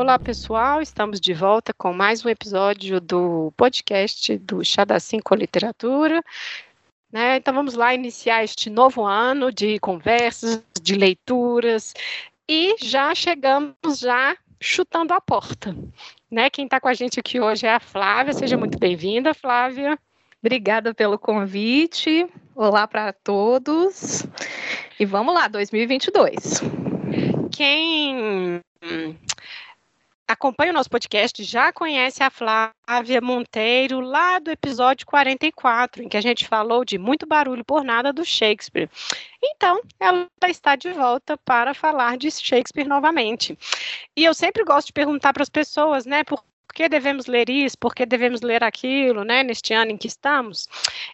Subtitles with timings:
[0.00, 0.80] Olá, pessoal.
[0.80, 6.24] Estamos de volta com mais um episódio do podcast do Chá da Cinco Literatura.
[7.12, 7.36] Né?
[7.36, 11.92] Então, vamos lá iniciar este novo ano de conversas, de leituras
[12.48, 15.76] e já chegamos já chutando a porta.
[16.30, 16.48] Né?
[16.48, 18.32] Quem está com a gente aqui hoje é a Flávia.
[18.32, 19.98] Seja muito bem-vinda, Flávia.
[20.42, 22.26] Obrigada pelo convite.
[22.56, 24.26] Olá para todos.
[24.98, 26.62] E vamos lá, 2022.
[27.52, 28.62] Quem
[30.30, 36.16] acompanha o nosso podcast já conhece a Flávia Monteiro lá do episódio 44, em que
[36.16, 38.88] a gente falou de muito barulho por nada do Shakespeare.
[39.42, 43.58] Então, ela está de volta para falar de Shakespeare novamente.
[44.16, 47.50] E eu sempre gosto de perguntar para as pessoas, né, por por que devemos ler
[47.50, 50.68] isso, por que devemos ler aquilo, né, neste ano em que estamos.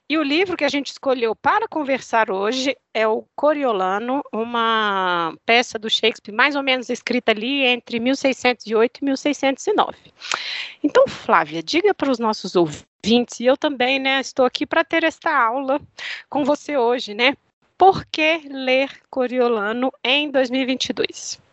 [0.07, 5.79] E o livro que a gente escolheu para conversar hoje é o Coriolano, uma peça
[5.79, 9.97] do Shakespeare mais ou menos escrita ali entre 1608 e 1609.
[10.85, 15.05] Então, Flávia, diga para os nossos ouvintes, e eu também, né, estou aqui para ter
[15.05, 15.81] esta aula
[16.29, 17.35] com você hoje, né,
[17.79, 21.46] por que ler Coriolano em 2022?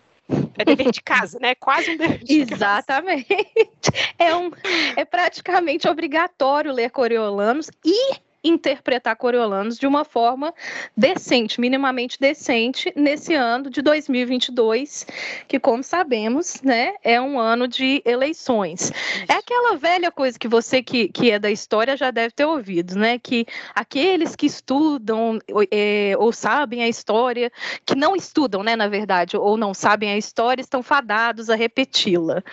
[0.57, 1.55] É dever de casa, né?
[1.55, 3.25] Quase um dever de Exatamente.
[3.25, 4.07] Casa.
[4.17, 4.51] É, um,
[4.95, 10.53] é praticamente obrigatório ler Coriolanos e interpretar Coriolanos de uma forma
[10.95, 15.05] decente, minimamente decente, nesse ano de 2022,
[15.47, 18.91] que, como sabemos, né, é um ano de eleições.
[19.27, 22.95] É aquela velha coisa que você que, que é da história já deve ter ouvido,
[22.95, 25.39] né, que aqueles que estudam
[25.71, 27.51] é, ou sabem a história,
[27.85, 32.43] que não estudam, né, na verdade, ou não sabem a história, estão fadados a repeti-la.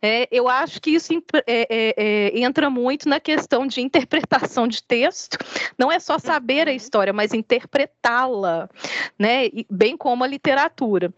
[0.00, 1.12] É, eu acho que isso
[1.46, 5.33] é, é, é, entra muito na questão de interpretação de texto,
[5.78, 6.76] não é só saber a uhum.
[6.76, 8.68] história, mas interpretá-la,
[9.18, 9.50] né?
[9.70, 11.12] Bem como a literatura.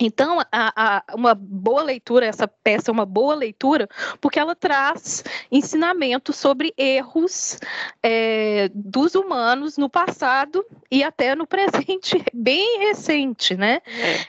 [0.00, 3.86] Então, a, a, uma boa leitura, essa peça é uma boa leitura,
[4.18, 5.22] porque ela traz
[5.52, 7.58] ensinamento sobre erros
[8.02, 13.82] é, dos humanos no passado e até no presente bem recente, né?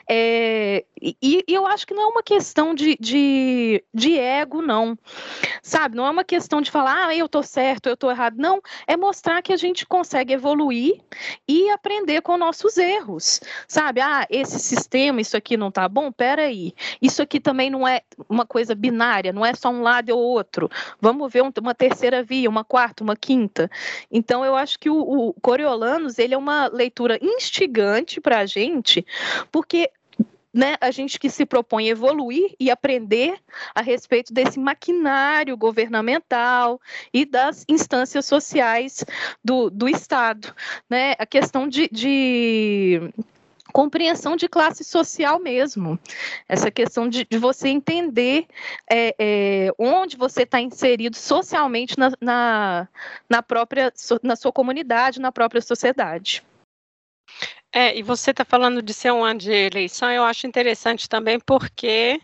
[0.06, 0.12] É.
[0.74, 4.96] É, e, e, eu acho que não é uma questão de, de, de, ego, não.
[5.62, 5.96] Sabe?
[5.96, 8.36] Não é uma questão de falar, ah, eu tô certo, eu tô errado.
[8.36, 11.00] Não, é mostrar que a gente consegue evoluir
[11.48, 13.40] e aprender com nossos erros.
[13.66, 14.00] Sabe?
[14.00, 16.10] Ah, esse sistema, isso aqui não tá bom?
[16.10, 20.20] Peraí, isso aqui também não é uma coisa binária, não é só um lado ou
[20.20, 20.68] outro.
[21.00, 23.70] Vamos ver uma terceira via, uma quarta, uma quinta.
[24.10, 29.06] Então, eu acho que o, o Coriolanos, ele é uma leitura instigante para a gente,
[29.50, 29.90] porque
[30.52, 33.38] né, a gente que se propõe evoluir e aprender
[33.74, 36.80] a respeito desse maquinário governamental
[37.12, 39.04] e das instâncias sociais
[39.42, 40.54] do, do Estado.
[40.90, 41.14] Né?
[41.18, 43.00] A questão de, de
[43.72, 45.98] compreensão de classe social mesmo.
[46.48, 48.46] Essa questão de, de você entender
[48.90, 52.88] é, é, onde você está inserido socialmente na, na,
[53.28, 56.42] na, própria na sua comunidade, na própria sociedade.
[57.74, 61.40] É, e você está falando de ser um ano de eleição, eu acho interessante também
[61.40, 62.20] porque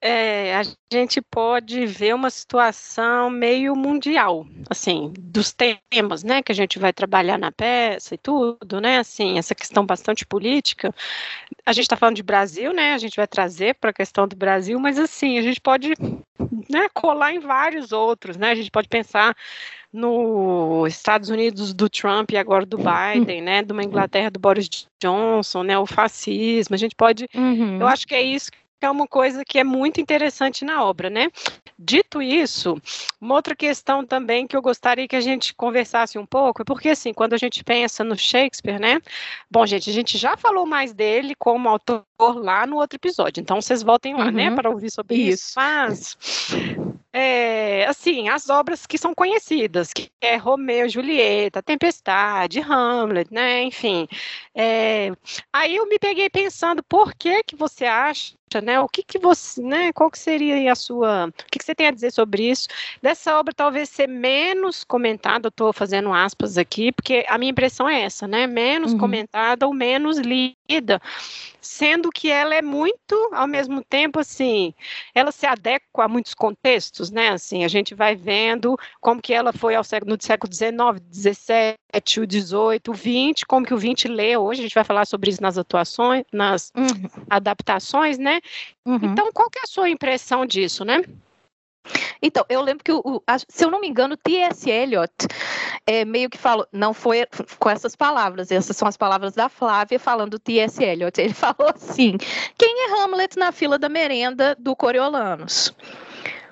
[0.00, 6.54] é, a gente pode ver uma situação meio mundial, assim, dos temas, né, que a
[6.54, 10.94] gente vai trabalhar na peça e tudo, né, assim, essa questão bastante política.
[11.66, 14.36] A gente está falando de Brasil, né, a gente vai trazer para a questão do
[14.36, 15.94] Brasil, mas assim, a gente pode,
[16.70, 19.36] né, colar em vários outros, né, a gente pode pensar
[19.92, 24.86] nos Estados Unidos do Trump e agora do Biden, né, de uma Inglaterra do Boris
[25.02, 27.80] Johnson, né, o fascismo, a gente pode, uhum.
[27.80, 28.50] eu acho que é isso
[28.80, 31.28] é uma coisa que é muito interessante na obra, né?
[31.78, 32.80] Dito isso,
[33.20, 36.90] uma outra questão também que eu gostaria que a gente conversasse um pouco, é porque
[36.90, 39.00] assim, quando a gente pensa no Shakespeare, né?
[39.50, 43.60] Bom, gente, a gente já falou mais dele como autor lá no outro episódio, então
[43.60, 44.50] vocês voltem lá, né, uhum.
[44.50, 45.48] né, para ouvir sobre isso.
[45.48, 45.54] isso.
[45.56, 46.16] Mas
[47.12, 53.62] é, assim, as obras que são conhecidas, que é Romeu e Julieta, Tempestade, Hamlet, né,
[53.62, 54.06] enfim.
[54.54, 55.12] É,
[55.52, 58.80] aí eu me peguei pensando, por que que você acha né?
[58.80, 59.92] O que que você, né?
[59.92, 62.68] Qual que seria a sua, o que, que você tem a dizer sobre isso?
[63.02, 68.02] Dessa obra talvez ser menos comentada, estou fazendo aspas aqui, porque a minha impressão é
[68.02, 68.46] essa, né?
[68.46, 68.98] Menos uhum.
[68.98, 71.00] comentada ou menos lida
[71.60, 74.72] sendo que ela é muito, ao mesmo tempo, assim,
[75.14, 77.28] ela se adequa a muitos contextos, né?
[77.28, 80.74] Assim, a gente vai vendo como que ela foi ao século, no século XIX,
[81.12, 85.06] XVII, o XVIII, o XX, como que o XX lê hoje, a gente vai falar
[85.06, 87.24] sobre isso nas atuações, nas uhum.
[87.28, 88.37] adaptações, né?
[88.84, 88.98] Uhum.
[89.02, 91.02] Então, qual que é a sua impressão disso, né?
[92.20, 94.68] Então, eu lembro que, o, a, se eu não me engano, T.S.
[94.68, 95.12] Eliot
[95.86, 97.26] é, meio que falou, não foi
[97.58, 100.82] com essas palavras, essas são as palavras da Flávia falando T.S.
[100.82, 101.18] Eliot.
[101.20, 102.16] Ele falou assim:
[102.56, 105.74] quem é Hamlet na fila da merenda do Coriolanus?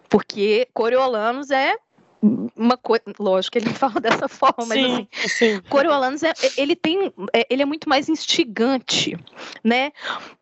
[0.08, 1.76] Porque Coriolanus é
[2.22, 5.60] uma coisa, lógico que ele fala dessa forma, mas sim, assim, sim.
[5.68, 9.16] Coriolanus é, ele tem, é, ele é muito mais instigante,
[9.62, 9.92] né?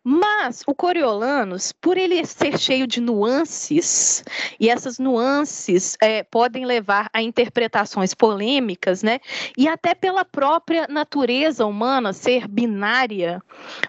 [0.03, 4.23] Mas o Coriolanus, por ele ser cheio de nuances
[4.59, 9.19] e essas nuances é, podem levar a interpretações polêmicas, né?
[9.57, 13.41] E até pela própria natureza humana ser binária,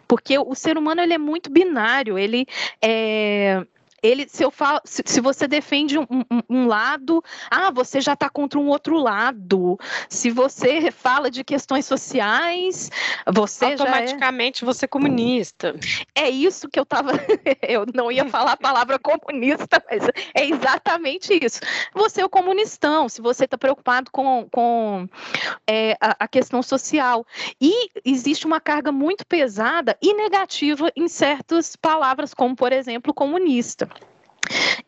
[0.08, 2.46] porque o ser humano ele é muito binário, ele
[2.82, 3.64] é
[4.06, 8.12] ele, se eu falo, se, se você defende um, um, um, lado, ah, você já
[8.12, 9.78] está contra um outro lado.
[10.08, 12.90] Se você fala de questões sociais,
[13.32, 14.66] você automaticamente já é...
[14.66, 15.74] você é comunista.
[16.14, 17.12] É isso que eu estava.
[17.62, 21.60] eu não ia falar a palavra comunista, mas é exatamente isso.
[21.94, 23.08] Você é o comunistão.
[23.08, 25.08] Se você está preocupado com, com
[25.66, 27.26] é, a, a questão social
[27.60, 33.88] e existe uma carga muito pesada e negativa em certas palavras, como por exemplo comunista.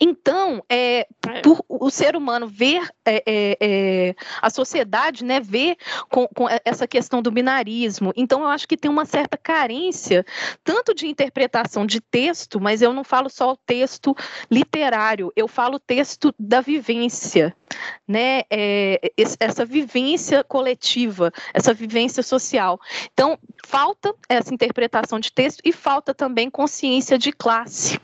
[0.01, 5.77] Então, é, é, por o ser humano ver é, é, é, a sociedade, né, ver
[6.09, 10.25] com, com, essa questão do binarismo, então eu acho que tem uma certa carência,
[10.63, 14.15] tanto de interpretação de texto, mas eu não falo só o texto
[14.51, 17.55] literário, eu falo o texto da vivência,
[18.07, 19.01] né, é,
[19.41, 22.79] essa vivência coletiva, essa vivência social.
[23.13, 28.01] Então, falta essa interpretação de texto e falta também consciência de classe.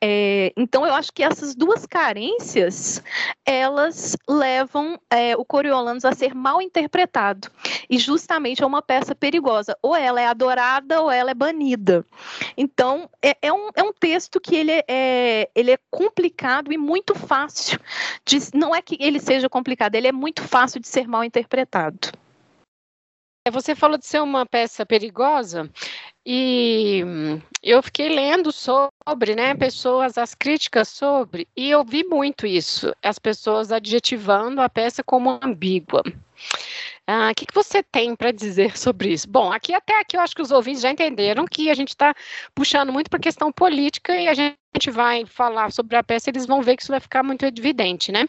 [0.00, 3.02] É, então, eu acho que essas duas carências,
[3.44, 7.50] elas levam é, o Coriolanus a ser mal interpretado.
[7.88, 9.76] E justamente é uma peça perigosa.
[9.82, 12.04] Ou ela é adorada ou ela é banida.
[12.56, 17.14] Então, é, é um, é um texto que ele é, ele é complicado e muito
[17.14, 17.78] fácil.
[18.24, 22.12] De, não é que ele seja complicado, ele é muito fácil de ser mal interpretado.
[23.46, 25.70] É, você falou de ser uma peça perigosa.
[26.26, 27.02] E
[27.62, 33.18] eu fiquei lendo sobre, né, pessoas, as críticas sobre, e eu vi muito isso, as
[33.18, 36.02] pessoas adjetivando a peça como ambígua.
[37.06, 39.28] Ah, o que, que você tem para dizer sobre isso?
[39.28, 42.14] Bom, aqui até aqui eu acho que os ouvintes já entenderam que a gente está
[42.54, 46.46] puxando muito para a questão política e a gente vai falar sobre a peça, eles
[46.46, 48.26] vão ver que isso vai ficar muito evidente, né?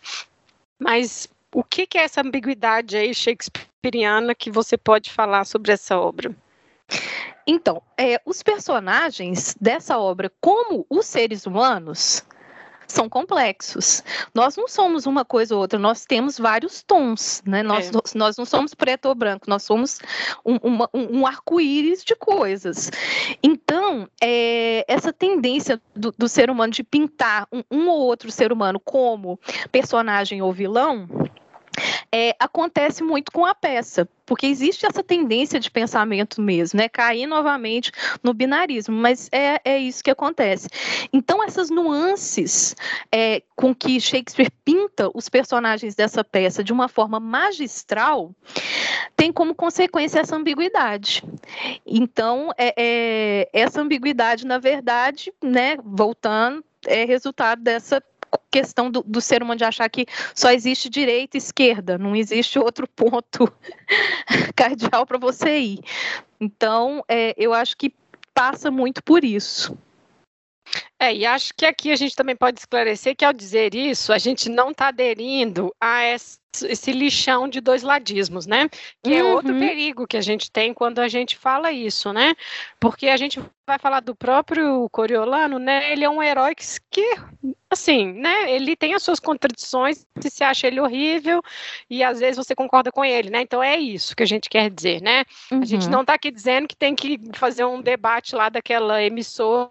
[0.78, 5.98] Mas o que, que é essa ambiguidade aí shakespeariana que você pode falar sobre essa
[5.98, 6.36] obra?
[7.48, 12.24] Então, é, os personagens dessa obra, como os seres humanos,
[12.88, 14.04] são complexos.
[14.34, 17.64] Nós não somos uma coisa ou outra, nós temos vários tons, né?
[17.64, 18.18] Nós, é.
[18.18, 20.00] nós não somos preto ou branco, nós somos
[20.46, 22.92] um, uma, um arco-íris de coisas.
[23.42, 28.52] Então, é, essa tendência do, do, ser humano de pintar um, um ou outro ser
[28.52, 29.40] humano como
[29.72, 31.08] personagem ou vilão
[32.12, 36.90] é, acontece muito com a peça, porque existe essa tendência de pensamento mesmo, né?
[36.90, 37.92] Cair novamente
[38.24, 40.68] no binarismo, mas é, é isso que acontece.
[41.14, 42.76] Então, essas nuances
[43.12, 48.32] é, com que Shakespeare pinta os personagens dessa peça de uma forma magistral
[49.16, 51.24] tem como consequência essa ambiguidade.
[51.86, 58.02] Então, é, é essa ambiguidade, na verdade, né, voltando, é resultado dessa
[58.56, 62.58] questão do, do, ser humano de achar que só existe direita e esquerda, não existe
[62.58, 63.52] outro ponto
[64.56, 65.80] cardial para você ir.
[66.40, 67.94] Então, é, eu acho que
[68.34, 69.78] passa muito por isso.
[70.98, 74.18] É, e acho que aqui a gente também pode esclarecer que ao dizer isso, a
[74.18, 78.70] gente não está aderindo a essa esse lixão de dois ladismos, né?
[79.04, 79.18] Que uhum.
[79.18, 79.60] é outro uhum.
[79.60, 82.36] perigo que a gente tem quando a gente fala isso, né?
[82.80, 85.92] Porque a gente vai falar do próprio Coriolano, né?
[85.92, 87.16] Ele é um herói que, que
[87.70, 88.52] assim, né?
[88.52, 91.42] Ele tem as suas contradições, se se acha ele horrível
[91.90, 93.42] e às vezes você concorda com ele, né?
[93.42, 95.24] Então é isso que a gente quer dizer, né?
[95.52, 95.62] Uhum.
[95.62, 95.92] A gente uhum.
[95.92, 99.70] não está aqui dizendo que tem que fazer um debate lá daquela emissora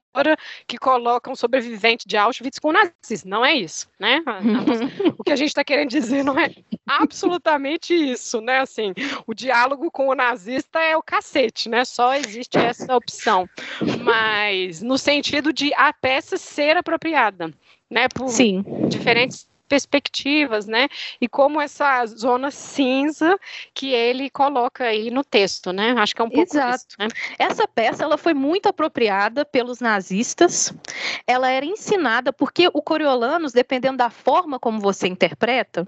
[0.66, 3.24] que coloca um sobrevivente de Auschwitz com nazis.
[3.24, 4.22] Não é isso, né?
[5.18, 6.50] o que a gente está querendo dizer não é
[6.86, 8.60] absolutamente isso, né?
[8.60, 8.92] Assim,
[9.26, 11.84] o diálogo com o nazista é o cacete, né?
[11.84, 13.48] Só existe essa opção.
[14.02, 17.52] Mas no sentido de a peça ser apropriada,
[17.90, 18.08] né?
[18.08, 18.64] Por Sim.
[18.88, 20.88] diferentes perspectivas, né?
[21.20, 23.38] E como essa zona cinza
[23.72, 25.94] que ele coloca aí no texto, né?
[25.98, 26.84] Acho que é um pouco Exato.
[26.88, 27.08] Isso, né?
[27.38, 30.72] Essa peça ela foi muito apropriada pelos nazistas.
[31.26, 35.86] Ela era ensinada porque o Coriolanus, dependendo da forma como você interpreta,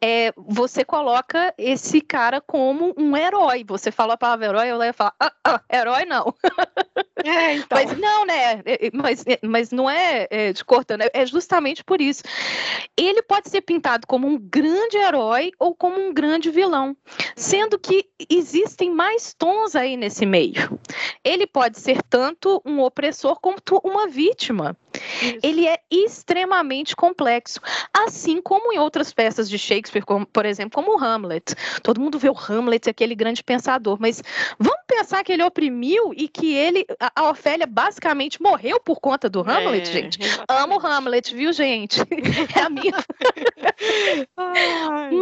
[0.00, 3.64] é, você coloca esse cara como um herói.
[3.66, 6.34] Você fala a palavra herói, eu ia falar, ah, ah, herói não.
[7.24, 7.78] É, então.
[7.78, 8.60] Mas não, né?
[8.64, 12.22] É, é, mas, é, mas não é, é de cortando, é justamente por isso
[13.06, 16.96] ele pode ser pintado como um grande herói ou como um grande vilão,
[17.36, 20.78] sendo que existem mais tons aí nesse meio.
[21.24, 24.76] Ele pode ser tanto um opressor quanto uma vítima.
[25.20, 25.38] Isso.
[25.42, 27.60] Ele é extremamente complexo,
[27.92, 31.54] assim como em outras peças de Shakespeare, como, por exemplo, como o Hamlet.
[31.82, 34.22] Todo mundo vê o Hamlet, aquele grande pensador, mas
[34.58, 39.40] vamos pensar que ele oprimiu e que ele, a Ofélia basicamente morreu por conta do
[39.40, 40.22] Hamlet, é, gente.
[40.22, 40.64] Exatamente.
[40.64, 42.00] Amo Hamlet, viu, gente?
[42.54, 42.94] É a minha.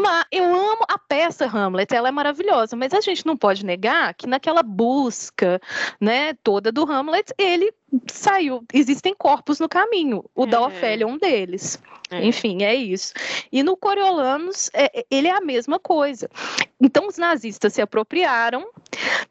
[0.02, 4.14] mas eu amo a peça Hamlet, ela é maravilhosa, mas a gente não pode negar
[4.14, 5.60] que naquela busca,
[6.00, 7.72] né, toda do Hamlet, ele
[8.10, 8.64] saiu.
[8.72, 10.24] Existem corpos no caminho.
[10.34, 10.46] O é.
[10.46, 11.80] da Ofélia é um deles.
[12.10, 12.24] É.
[12.24, 13.14] Enfim, é isso.
[13.50, 16.28] E no Coriolanos, é, é, ele é a mesma coisa.
[16.80, 18.68] Então, os nazistas se apropriaram,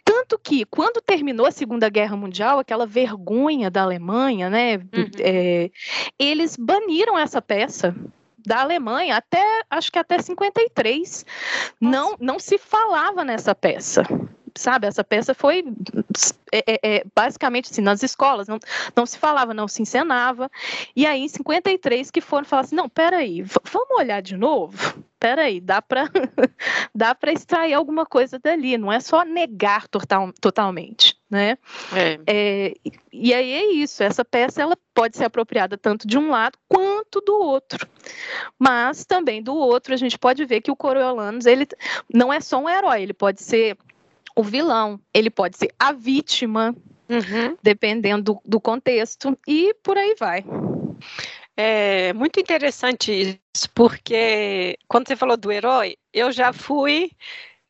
[0.03, 5.09] tanto que, quando terminou a Segunda Guerra Mundial, aquela vergonha da Alemanha, né, uhum.
[5.19, 5.69] é,
[6.17, 7.95] eles baniram essa peça
[8.43, 11.23] da Alemanha até acho que até 53
[11.79, 14.01] não não se falava nessa peça
[14.55, 15.63] sabe, essa peça foi
[16.51, 18.59] é, é, é, basicamente assim, nas escolas, não,
[18.95, 20.51] não se falava, não se encenava,
[20.95, 25.01] e aí em 53 que foram falar assim, não, peraí, vamos olhar de novo?
[25.17, 26.09] Peraí, dá para
[26.95, 31.57] dá para extrair alguma coisa dali, não é só negar total, totalmente, né?
[31.93, 32.19] É.
[32.25, 32.73] É,
[33.13, 37.21] e aí é isso, essa peça ela pode ser apropriada tanto de um lado quanto
[37.21, 37.87] do outro,
[38.57, 41.67] mas também do outro a gente pode ver que o Coriolanus ele
[42.11, 43.77] não é só um herói, ele pode ser
[44.35, 46.75] o vilão, ele pode ser a vítima,
[47.09, 47.57] uhum.
[47.61, 50.43] dependendo do, do contexto, e por aí vai.
[51.55, 57.11] É muito interessante isso, porque quando você falou do herói, eu já fui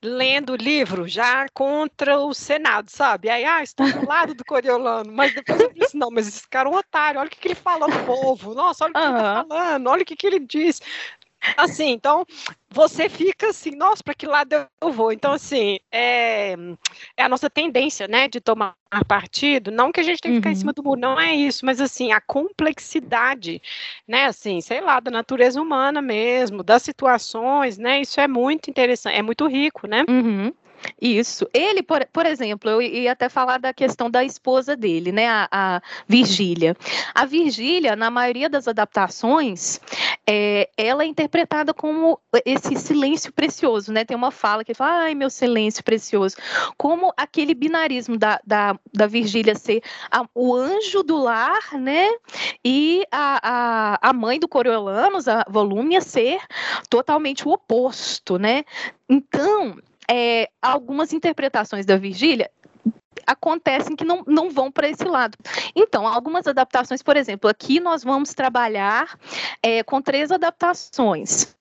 [0.04, 3.30] lendo o livro já contra o Senado, sabe?
[3.30, 6.68] Aí, ah, estou do lado do Coriolano, mas depois eu disse, não, mas esse cara
[6.68, 9.00] é um otário, olha o que, que ele fala ao povo, nossa, olha o que
[9.00, 9.10] uhum.
[9.10, 10.82] ele está falando, olha o que, que ele diz.
[11.58, 12.26] Assim, então
[12.70, 15.12] você fica assim, nossa, para que lado eu vou?
[15.12, 16.56] Então, assim, é,
[17.18, 18.76] é, a nossa tendência, né, de tomar
[19.08, 19.72] partido.
[19.72, 20.54] Não que a gente tenha que ficar uhum.
[20.54, 23.62] em cima do muro, não é isso, mas assim, a complexidade,
[24.08, 29.16] né, assim, sei lá, da natureza humana mesmo, das situações, né, isso é muito interessante,
[29.16, 30.06] é muito rico, né?
[30.08, 30.54] Uhum.
[31.02, 31.48] Isso.
[31.54, 35.48] Ele, por, por exemplo, eu ia até falar da questão da esposa dele, né, a,
[35.52, 36.76] a Virgília.
[37.14, 39.80] A Virgília, na maioria das adaptações,
[40.26, 44.06] é, ela é interpretada como esse silêncio precioso, né?
[44.06, 46.36] Tem uma fala que fala, ai, meu silêncio precioso.
[46.78, 52.08] Como aquele binarismo da, da, da Virgília ser a, o anjo do lar, né?
[52.64, 53.40] E a,
[54.02, 56.40] a, a mãe do Coriolanos, a Volúmia, ser
[56.90, 58.64] totalmente o oposto, né?
[59.10, 59.76] Então,
[60.10, 62.50] é, algumas interpretações da Virgília
[63.26, 65.38] acontecem que não, não vão para esse lado.
[65.76, 69.18] Então, algumas adaptações, por exemplo, aqui nós vamos trabalhar
[69.62, 71.56] é, com três adaptações.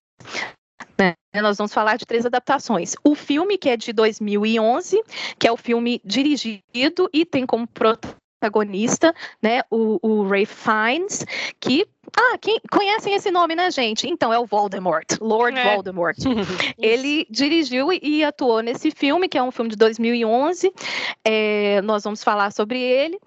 [0.99, 1.14] Né?
[1.40, 2.94] Nós vamos falar de três adaptações.
[3.02, 5.02] O filme, que é de 2011,
[5.38, 11.25] que é o filme dirigido e tem como protagonista né, o, o Ray Fiennes,
[11.59, 11.87] que
[12.17, 14.09] ah, quem conhecem esse nome, né, gente?
[14.09, 15.75] Então é o Voldemort, Lord é.
[15.75, 16.17] Voldemort.
[16.79, 20.73] Ele dirigiu e atuou nesse filme, que é um filme de 2011.
[21.25, 23.19] É, nós vamos falar sobre ele.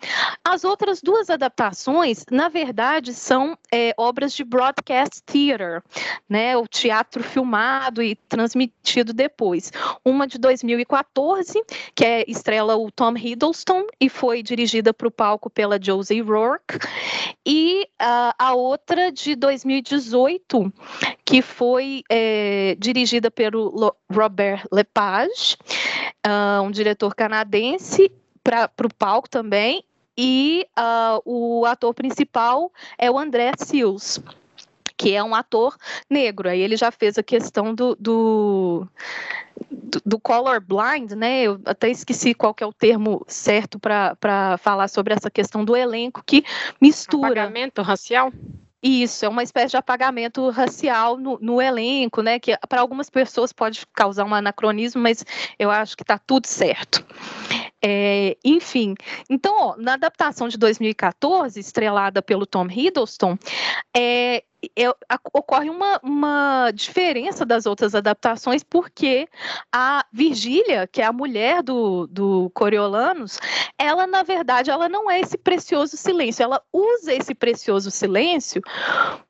[0.44, 5.82] As outras duas adaptações, na verdade, são é, obras de broadcast theater,
[6.28, 6.58] né?
[6.58, 9.72] O teatro filmado e transmitido depois.
[10.04, 11.62] Uma de 2014,
[11.96, 16.80] que é estrela o Tom Hiddleston e foi dirigida para o palco pela Josie Rourke,
[17.46, 20.74] e uh, a outra outra de 2018,
[21.24, 25.56] que foi é, dirigida pelo Robert Lepage,
[26.26, 28.12] uh, um diretor canadense,
[28.44, 29.84] para o palco também,
[30.18, 34.22] e uh, o ator principal é o André Sills
[34.96, 35.76] que é um ator
[36.10, 36.48] negro.
[36.48, 38.88] Aí ele já fez a questão do, do,
[40.06, 41.44] do color blind, né?
[41.44, 45.76] Eu até esqueci qual que é o termo certo para falar sobre essa questão do
[45.76, 46.44] elenco que
[46.82, 47.28] mistura.
[47.42, 48.32] Apagamento racial?
[48.82, 52.38] Isso, é uma espécie de apagamento racial no, no elenco, né?
[52.38, 55.26] Que para algumas pessoas pode causar um anacronismo, mas
[55.58, 57.06] eu acho que está tudo certo.
[57.86, 58.96] É, enfim,
[59.30, 63.38] então, ó, na adaptação de 2014, estrelada pelo Tom Hiddleston,
[63.94, 64.42] é,
[64.78, 64.90] é,
[65.34, 69.28] ocorre uma, uma diferença das outras adaptações, porque
[69.70, 73.38] a Virgília, que é a mulher do, do Coriolanos,
[73.78, 78.62] ela, na verdade, ela não é esse precioso silêncio, ela usa esse precioso silêncio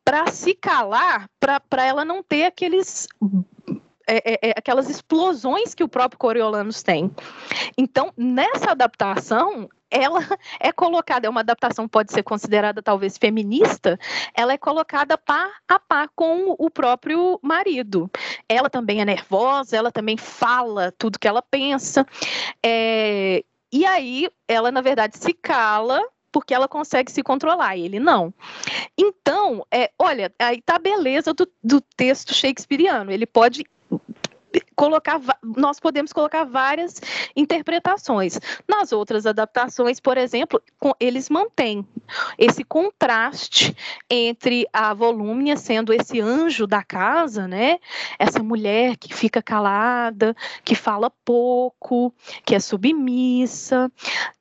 [0.05, 3.07] para se calar, para ela não ter aqueles
[4.07, 7.11] é, é, é, aquelas explosões que o próprio Coriolanos tem.
[7.77, 10.19] Então, nessa adaptação, ela
[10.59, 13.99] é colocada, é uma adaptação pode ser considerada talvez feminista,
[14.33, 18.09] ela é colocada par a par com o próprio marido.
[18.49, 22.05] Ela também é nervosa, ela também fala tudo que ela pensa.
[22.65, 28.33] É, e aí ela, na verdade, se cala porque ela consegue se controlar, ele não.
[28.97, 33.11] Então, é, olha, aí tá a beleza do, do texto shakespeariano.
[33.11, 33.63] Ele pode
[34.75, 37.01] colocar, nós podemos colocar várias
[37.35, 38.39] interpretações.
[38.67, 40.61] Nas outras adaptações, por exemplo,
[40.99, 41.87] eles mantêm
[42.37, 43.75] esse contraste
[44.09, 47.79] entre a volúmia sendo esse anjo da casa, né?
[48.19, 52.13] Essa mulher que fica calada, que fala pouco,
[52.45, 53.91] que é submissa.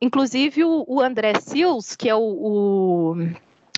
[0.00, 3.16] Inclusive o, André Sills, que é o, o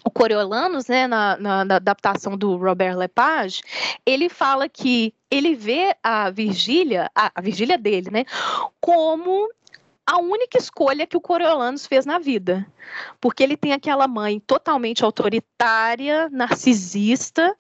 [0.04, 3.62] o Coriolanus, né, na, na, na, adaptação do Robert Lepage,
[4.04, 8.24] ele fala que ele vê a Virgília, a, a Virgília dele, né,
[8.80, 9.48] como
[10.06, 12.66] a única escolha que o Coriolanus fez na vida.
[13.20, 17.56] Porque ele tem aquela mãe totalmente autoritária, narcisista,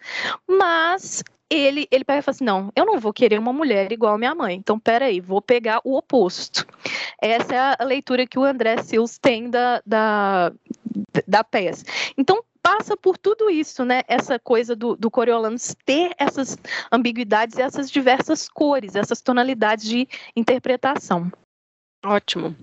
[0.46, 4.14] mas ele, ele pega e fala assim: não, eu não vou querer uma mulher igual
[4.14, 4.56] a minha mãe.
[4.56, 6.66] Então, peraí, vou pegar o oposto.
[7.20, 10.52] Essa é a leitura que o André Sills tem da, da,
[11.26, 11.84] da peça.
[12.16, 14.02] Então, passa por tudo isso, né?
[14.08, 16.56] Essa coisa do, do Coriolanus ter essas
[16.90, 21.30] ambiguidades, essas diversas cores, essas tonalidades de interpretação.
[22.04, 22.54] Ótimo.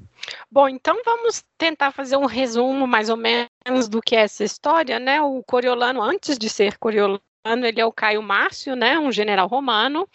[0.51, 4.99] Bom, então vamos tentar fazer um resumo mais ou menos do que é essa história,
[4.99, 5.21] né?
[5.21, 8.99] O Coriolano, antes de ser Coriolano, ele é o Caio Márcio, né?
[8.99, 10.07] Um general romano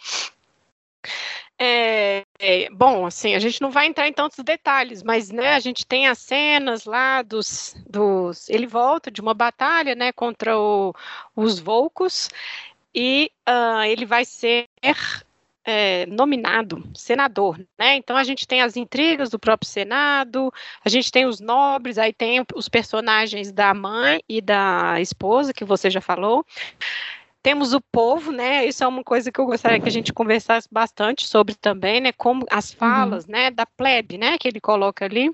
[1.59, 5.59] é, é, bom, assim, a gente não vai entrar em tantos detalhes, mas né, a
[5.59, 8.47] gente tem as cenas lá dos, dos.
[8.49, 10.93] Ele volta de uma batalha né, contra o,
[11.35, 12.29] os Volcos
[12.93, 14.67] e uh, ele vai ser
[15.65, 17.95] é, nominado senador, né?
[17.95, 20.51] Então a gente tem as intrigas do próprio Senado,
[20.83, 25.65] a gente tem os nobres, aí tem os personagens da mãe e da esposa, que
[25.65, 26.45] você já falou.
[27.47, 28.65] Temos o povo, né?
[28.65, 32.11] Isso é uma coisa que eu gostaria que a gente conversasse bastante sobre também, né?
[32.11, 32.77] Como as uhum.
[32.77, 33.31] falas, uhum.
[33.31, 33.49] né?
[33.49, 34.37] Da plebe, né?
[34.37, 35.31] Que ele coloca ali.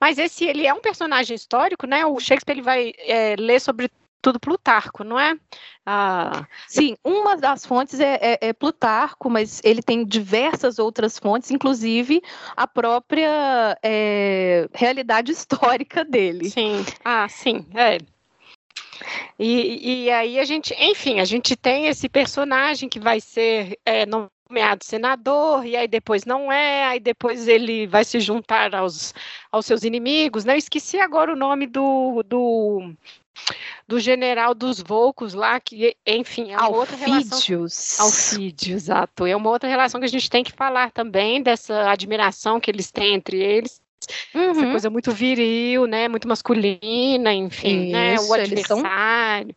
[0.00, 2.06] Mas esse, ele é um personagem histórico, né?
[2.06, 3.90] O Shakespeare ele vai é, ler sobre
[4.22, 5.36] tudo Plutarco, não é?
[5.84, 11.50] Ah, sim, uma das fontes é, é, é, Plutarco, mas ele tem diversas outras fontes,
[11.50, 12.22] inclusive
[12.56, 16.48] a própria é, realidade histórica dele.
[16.48, 17.98] Sim, ah, sim, é.
[19.38, 24.04] E, e aí a gente, enfim, a gente tem esse personagem que vai ser é,
[24.06, 29.14] nomeado senador, e aí depois não é, aí depois ele vai se juntar aos,
[29.52, 30.54] aos seus inimigos, né?
[30.54, 32.94] Eu esqueci agora o nome do, do,
[33.86, 36.78] do general dos Volcos lá, que, enfim, é uma Alfídios.
[36.78, 37.38] outra relação.
[38.00, 39.26] Alfídios, exato.
[39.26, 42.90] É uma outra relação que a gente tem que falar também, dessa admiração que eles
[42.90, 43.80] têm entre eles.
[44.34, 44.50] Uhum.
[44.50, 46.08] Essa coisa muito viril, né?
[46.08, 48.16] Muito masculina, enfim, Isso, né?
[48.20, 49.54] O adversário.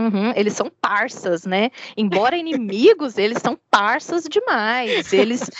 [0.00, 1.70] Uhum, eles são parças, né?
[1.94, 5.12] Embora inimigos, eles são parças demais.
[5.12, 5.50] Eles,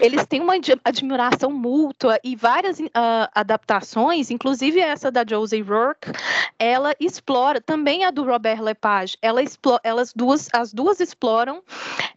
[0.00, 2.88] eles têm uma admiração mútua e várias uh,
[3.34, 6.12] adaptações, inclusive essa da Josie Rourke,
[6.58, 11.62] ela explora, também a do Robert Lepage, ela explora, elas duas, as duas exploram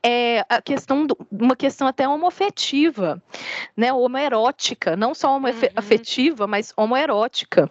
[0.02, 3.22] é, a questão, do, uma questão até homoafetiva,
[3.76, 3.92] né?
[3.92, 6.50] Homoerótica, não só homoafetiva, uhum.
[6.50, 7.70] mas homoerótica.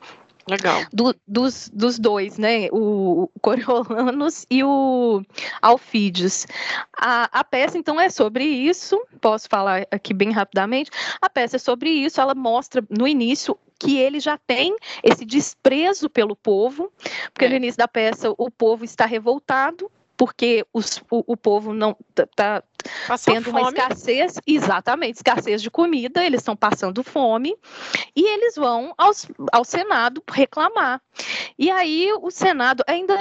[0.48, 0.83] Legal.
[0.92, 2.68] Do, dos, dos dois, né?
[2.72, 5.22] O, o Coriolanos e o
[5.61, 6.46] Alfídios.
[6.96, 9.00] A, a peça, então, é sobre isso.
[9.20, 10.90] Posso falar aqui bem rapidamente.
[11.20, 12.20] A peça é sobre isso.
[12.20, 16.92] Ela mostra no início que ele já tem esse desprezo pelo povo,
[17.33, 17.48] porque é.
[17.48, 22.62] no início da peça o povo está revoltado porque os, o, o, povo não está
[23.07, 23.61] tá tendo fome.
[23.61, 27.57] uma escassez, exatamente, escassez de comida, eles estão passando fome,
[28.14, 31.01] e eles vão aos, ao Senado reclamar.
[31.59, 33.18] E aí o Senado, ainda,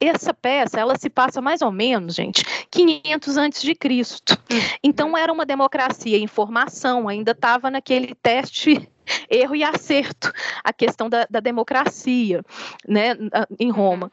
[0.00, 4.38] essa peça, ela se passa mais ou menos, gente, 500 antes de Cristo.
[4.50, 4.56] Hum.
[4.82, 8.88] Então era uma democracia em formação, ainda estava naquele teste
[9.30, 10.32] erro e acerto,
[10.64, 12.42] a questão da, da democracia,
[12.86, 13.16] né,
[13.58, 14.10] em Roma.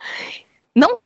[0.76, 1.00] Não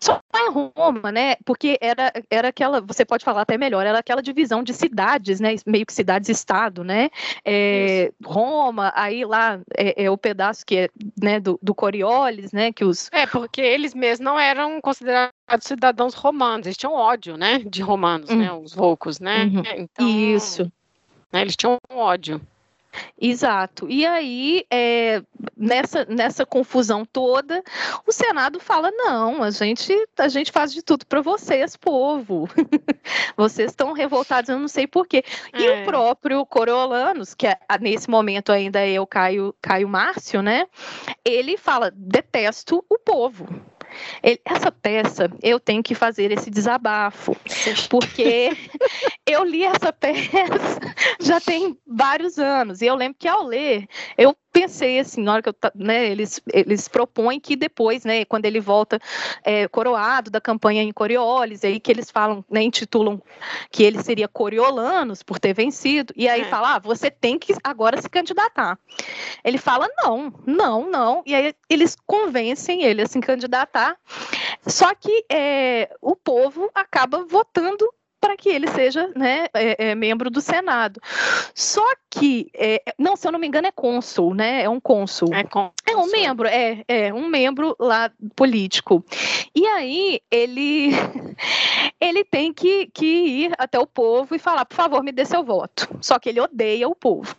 [0.00, 1.36] só em Roma, né?
[1.44, 5.54] Porque era, era aquela, você pode falar até melhor, era aquela divisão de cidades, né?
[5.66, 7.10] Meio que cidades-estado, né?
[7.44, 10.88] É, Roma, aí lá é, é, o pedaço que é
[11.20, 12.72] né, do, do Coriolis, né?
[12.72, 13.08] Que os...
[13.12, 17.58] É, porque eles mesmos não eram considerados cidadãos romanos, eles tinham ódio, né?
[17.58, 18.52] De romanos, né?
[18.52, 19.44] Os volcos, né?
[19.44, 19.62] Uhum.
[19.76, 20.70] Então, Isso.
[21.32, 22.40] Né, eles tinham ódio.
[23.20, 23.86] Exato.
[23.88, 25.22] E aí, é,
[25.56, 27.62] nessa, nessa confusão toda,
[28.06, 32.48] o Senado fala: não, a gente, a gente faz de tudo para vocês, povo.
[33.36, 35.24] vocês estão revoltados, eu não sei porquê.
[35.54, 35.82] E é.
[35.82, 40.66] o próprio Coriolanos, que é, nesse momento ainda é o Caio, Caio Márcio, né?
[41.24, 43.48] Ele fala: detesto o povo.
[44.22, 47.36] Ele, essa peça, eu tenho que fazer esse desabafo,
[47.88, 48.50] porque
[49.26, 50.80] eu li essa peça
[51.20, 55.42] já tem vários anos, e eu lembro que ao ler, eu pensei assim, na hora
[55.42, 59.00] que eu, né, eles, eles propõem que depois, né, quando ele volta
[59.42, 63.20] é, coroado da campanha em Coriolis, aí que eles falam, né, intitulam
[63.70, 66.44] que ele seria Coriolanos por ter vencido, e aí é.
[66.44, 68.78] fala, ah, você tem que agora se candidatar.
[69.42, 73.96] Ele fala, não, não, não, e aí eles convencem ele a se candidatar,
[74.66, 77.88] só que é, o povo acaba votando
[78.22, 81.00] para que ele seja né, é, é, membro do Senado.
[81.52, 84.62] Só que, é, não, se eu não me engano, é cônsul, né?
[84.62, 85.34] É um cônsul.
[85.34, 85.72] É, cônsul.
[85.84, 89.04] é um membro, é, é um membro lá político.
[89.52, 90.90] E aí ele
[92.00, 95.42] ele tem que, que ir até o povo e falar, por favor, me dê seu
[95.42, 95.88] voto.
[96.00, 97.34] Só que ele odeia o povo.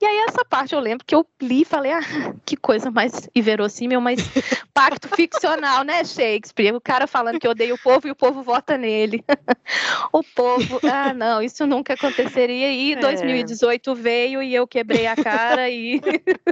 [0.00, 3.28] E aí essa parte eu lembro que eu li e falei, ah, que coisa mais
[3.34, 4.20] inverossímil, mas
[4.72, 6.74] pacto ficcional, né, Shakespeare?
[6.74, 9.24] O cara falando que odeia o povo e o povo vota nele.
[10.18, 12.72] o povo, ah, não, isso nunca aconteceria.
[12.72, 13.94] E 2018 é.
[13.94, 16.00] veio e eu quebrei a cara e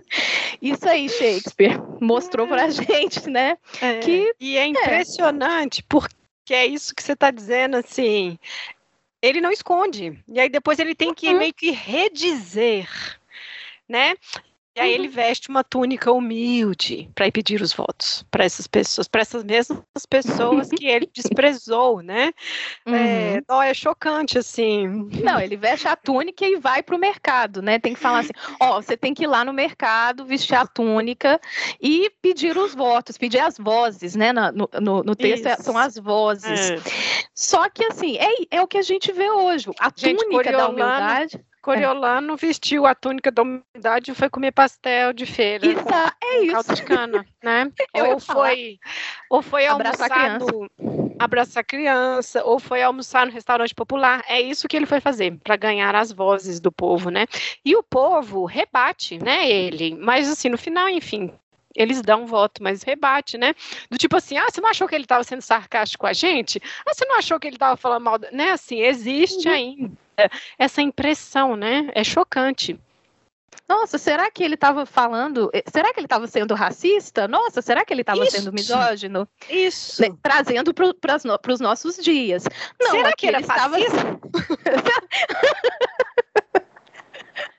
[0.61, 2.71] isso aí, Shakespeare, mostrou pra é.
[2.71, 3.59] gente, né?
[3.81, 3.99] É.
[3.99, 4.67] Que, e é, é.
[4.67, 8.39] impressionante, porque é isso que você está dizendo, assim,
[9.21, 10.19] ele não esconde.
[10.29, 11.39] E aí depois ele tem que uhum.
[11.39, 12.89] meio que redizer
[13.89, 14.15] né?
[14.77, 15.15] E aí ele uhum.
[15.15, 19.81] veste uma túnica humilde para ir pedir os votos para essas pessoas, para essas mesmas
[20.07, 22.33] pessoas que ele desprezou, né?
[22.87, 22.97] É, uhum.
[22.97, 24.87] É, não, é chocante, assim.
[25.23, 27.79] Não, ele veste a túnica e vai para o mercado, né?
[27.79, 31.41] Tem que falar assim: ó, você tem que ir lá no mercado, vestir a túnica
[31.81, 34.33] e pedir os votos, pedir as vozes, né?
[34.33, 36.71] No, no, no texto é, são as vozes.
[36.71, 36.79] É.
[37.35, 39.71] Só que, assim, é, é o que a gente vê hoje.
[39.81, 41.41] A gente, túnica da humildade.
[41.67, 42.37] Coriolano é.
[42.37, 45.67] vestiu a túnica da umidade e foi comer pastel de feira.
[45.67, 45.85] Isso,
[46.23, 46.75] é isso.
[46.75, 47.73] de cana, né?
[47.93, 48.79] ou foi,
[49.29, 50.53] ou foi abraçar almoçar criança.
[50.79, 54.23] No, abraçar criança, ou foi almoçar no restaurante popular.
[54.29, 57.27] É isso que ele foi fazer para ganhar as vozes do povo, né?
[57.65, 59.51] E o povo rebate, né?
[59.51, 61.33] Ele, mas assim no final, enfim,
[61.77, 63.55] eles dão um voto, mas rebate, né?
[63.91, 66.61] Do tipo assim, ah, você não achou que ele estava sendo sarcástico com a gente?
[66.87, 68.51] Ah, você não achou que ele estava falando mal, né?
[68.51, 69.55] Assim, existe uhum.
[69.55, 69.97] ainda
[70.59, 71.91] essa impressão, né?
[71.95, 72.79] É chocante.
[73.69, 75.51] Nossa, será que ele estava falando?
[75.53, 77.27] Eh, será que ele estava sendo racista?
[77.27, 79.29] Nossa, será que ele estava sendo misógino?
[79.51, 80.03] Isso.
[80.03, 82.45] Né, trazendo para os nossos dias.
[82.81, 83.77] Não, será que ele estava.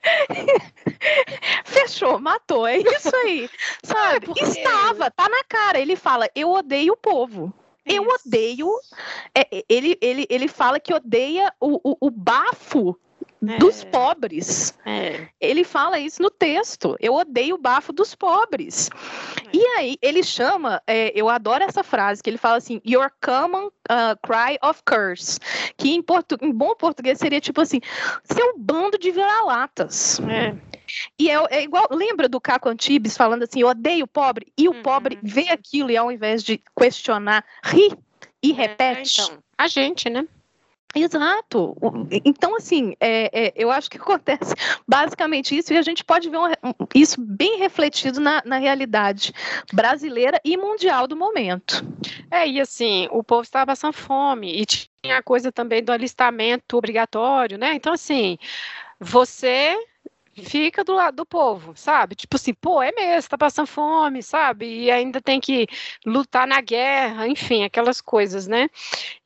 [1.64, 3.48] Fechou, matou, é isso aí.
[3.82, 4.26] Sabe?
[4.26, 4.44] Porque...
[4.44, 5.78] Estava, tá na cara.
[5.78, 7.52] Ele fala: eu odeio o povo.
[7.84, 8.68] Eu odeio.
[9.34, 12.98] É, ele, ele, ele fala que odeia o, o, o bafo
[13.46, 13.58] é.
[13.58, 14.74] dos pobres.
[14.84, 15.28] É.
[15.40, 16.96] Ele fala isso no texto.
[17.00, 18.90] Eu odeio o bafo dos pobres.
[19.46, 19.56] É.
[19.56, 23.66] E aí ele chama, é, eu adoro essa frase que ele fala assim, your common
[23.66, 25.38] uh, cry of curse,
[25.76, 27.80] que em, portu em bom português seria tipo assim,
[28.24, 30.20] seu bando de vira-latas.
[30.20, 30.54] É.
[31.18, 34.68] E é, é, igual, lembra do Caco Antibes falando assim, eu odeio o pobre, e
[34.68, 34.82] o uhum.
[34.82, 37.92] pobre vê aquilo e ao invés de questionar, ri
[38.42, 39.20] e repete.
[39.20, 40.26] então, a gente, né?
[40.94, 41.76] Exato.
[42.24, 44.54] Então, assim, é, é, eu acho que acontece
[44.86, 49.32] basicamente isso, e a gente pode ver um, isso bem refletido na, na, realidade
[49.72, 51.84] brasileira e mundial do momento.
[52.30, 56.76] É, e assim, o povo estava passando fome, e tinha a coisa também do alistamento
[56.76, 57.74] obrigatório, né?
[57.74, 58.38] Então, assim,
[58.98, 59.76] você
[60.44, 62.14] fica do lado do povo, sabe?
[62.14, 64.66] Tipo assim, pô, é mesmo, tá passando fome, sabe?
[64.66, 65.66] E ainda tem que
[66.04, 68.68] lutar na guerra, enfim, aquelas coisas, né?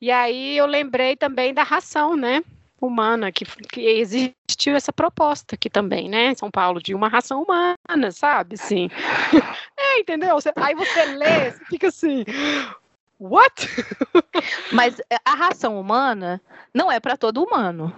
[0.01, 2.43] E aí eu lembrei também da ração, né?
[2.81, 6.31] Humana, que, que existiu essa proposta aqui também, né?
[6.31, 8.57] Em São Paulo, de uma ração humana, sabe?
[8.57, 8.89] Sim.
[9.75, 10.37] É, entendeu?
[10.55, 12.23] Aí você lê, você fica assim.
[13.19, 13.67] What?
[14.71, 16.41] Mas a ração humana
[16.73, 17.93] não é para todo humano.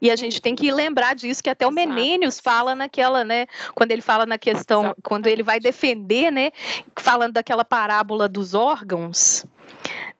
[0.00, 3.46] E a gente tem que lembrar disso, que até o Menênios fala naquela, né?
[3.74, 5.02] Quando ele fala na questão, Exato.
[5.02, 6.50] quando ele vai defender, né?
[6.96, 9.44] Falando daquela parábola dos órgãos,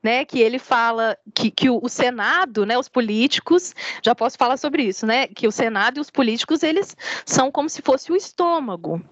[0.03, 4.57] né, que ele fala que, que o, o, Senado, né, os políticos, já posso falar
[4.57, 8.17] sobre isso, né, que o Senado e os políticos, eles são como se fosse o
[8.17, 9.03] estômago,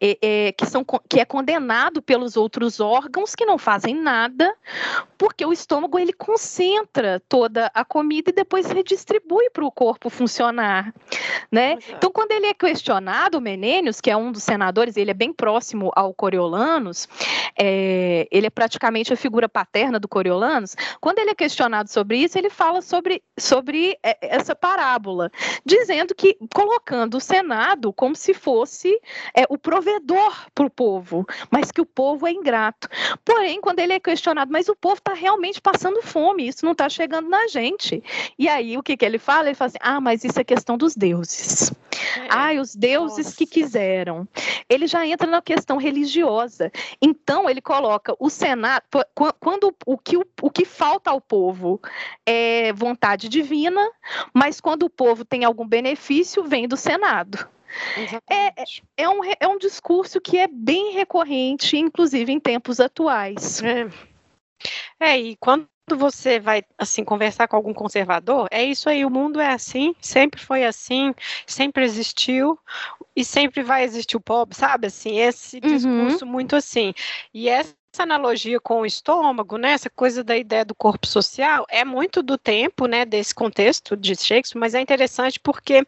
[0.00, 4.54] é, é, que, são, que é condenado pelos outros órgãos que não fazem nada,
[5.16, 10.92] porque o estômago, ele concentra toda a comida e depois redistribui para o corpo funcionar,
[11.50, 11.78] né?
[11.88, 15.32] Então, quando ele é questionado, o Menênios, que é um dos senadores, ele é bem
[15.32, 17.08] próximo ao Coriolanos,
[17.58, 20.26] é, ele é praticamente a figura paterna do Coriolanos,
[21.00, 25.30] quando ele é questionado sobre isso, ele fala sobre, sobre é, essa parábola,
[25.64, 28.98] dizendo que colocando o Senado como se fosse
[29.34, 32.88] é, o provedor para o povo, mas que o povo é ingrato.
[33.24, 36.88] Porém, quando ele é questionado, mas o povo está realmente passando fome, isso não está
[36.88, 38.02] chegando na gente.
[38.38, 39.48] E aí, o que, que ele fala?
[39.48, 41.72] Ele fala assim: ah, mas isso é questão dos deuses.
[42.18, 42.26] É.
[42.28, 43.36] Ai, os deuses Nossa.
[43.36, 44.28] que quiseram.
[44.68, 46.70] Ele já entra na questão religiosa.
[47.00, 48.82] Então, ele coloca o Senado,
[49.40, 51.80] quando o que, o que falta ao povo
[52.24, 53.80] é vontade divina,
[54.32, 57.48] mas quando o povo tem algum benefício, vem do Senado.
[58.28, 58.64] É, é,
[58.96, 63.62] é, um, é um discurso que é bem recorrente, inclusive em tempos atuais.
[63.62, 63.88] É,
[65.00, 69.40] é e quando você vai assim conversar com algum conservador, é isso aí, o mundo
[69.40, 71.14] é assim, sempre foi assim,
[71.46, 72.58] sempre existiu
[73.14, 74.88] e sempre vai existir o pobre, sabe?
[74.88, 75.60] Assim, esse uhum.
[75.60, 76.30] discurso uhum.
[76.30, 76.92] muito assim.
[77.32, 81.64] E essa essa analogia com o estômago, né, essa coisa da ideia do corpo social,
[81.70, 85.86] é muito do tempo, né, desse contexto de Shakespeare, mas é interessante porque,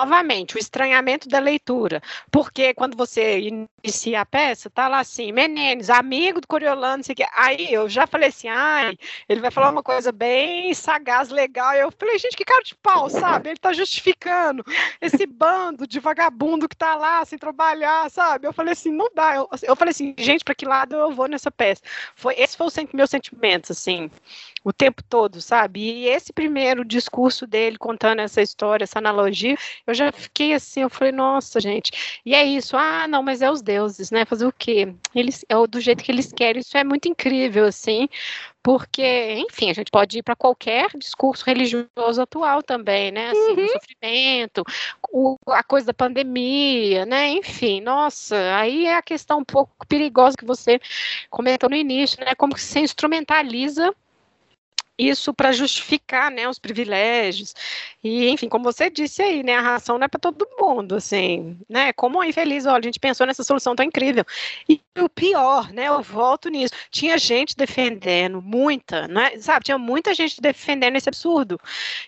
[0.00, 3.38] novamente, o estranhamento da leitura, porque quando você
[3.82, 8.06] inicia a peça, tá lá assim, Menezes, amigo do Coriolano, sei que, aí eu já
[8.06, 8.96] falei assim, ai,
[9.28, 13.10] ele vai falar uma coisa bem sagaz, legal, eu falei, gente, que cara de pau,
[13.10, 14.64] sabe, ele tá justificando
[15.00, 19.34] esse bando de vagabundo que tá lá sem trabalhar, sabe, eu falei assim, não dá,
[19.36, 21.82] eu, eu falei assim, gente, para que lado eu vou nessa peça.
[22.14, 24.10] Foi, esse foi o meu sentimento, assim,
[24.64, 25.80] o tempo todo, sabe?
[25.80, 29.56] E esse primeiro discurso dele contando essa história, essa analogia,
[29.90, 33.50] eu já fiquei assim, eu falei, nossa, gente, e é isso, ah, não, mas é
[33.50, 34.24] os deuses, né?
[34.24, 34.94] Fazer o quê?
[35.14, 38.08] Eles, é do jeito que eles querem, isso é muito incrível, assim,
[38.62, 43.30] porque, enfim, a gente pode ir para qualquer discurso religioso atual também, né?
[43.30, 43.64] Assim, uhum.
[43.64, 44.64] o sofrimento,
[45.10, 47.30] o, a coisa da pandemia, né?
[47.30, 50.78] Enfim, nossa, aí é a questão um pouco perigosa que você
[51.30, 52.34] comentou no início, né?
[52.34, 53.94] Como que se instrumentaliza
[55.00, 57.54] isso para justificar, né, os privilégios.
[58.04, 61.56] E, enfim, como você disse aí, né, a ração não é para todo mundo, assim,
[61.68, 61.92] né?
[61.92, 64.24] Como é infeliz, olha, a gente pensou nessa solução tão incrível.
[64.68, 70.14] E o pior, né, eu volto nisso, tinha gente defendendo, muita, né, sabe, tinha muita
[70.14, 71.58] gente defendendo esse absurdo,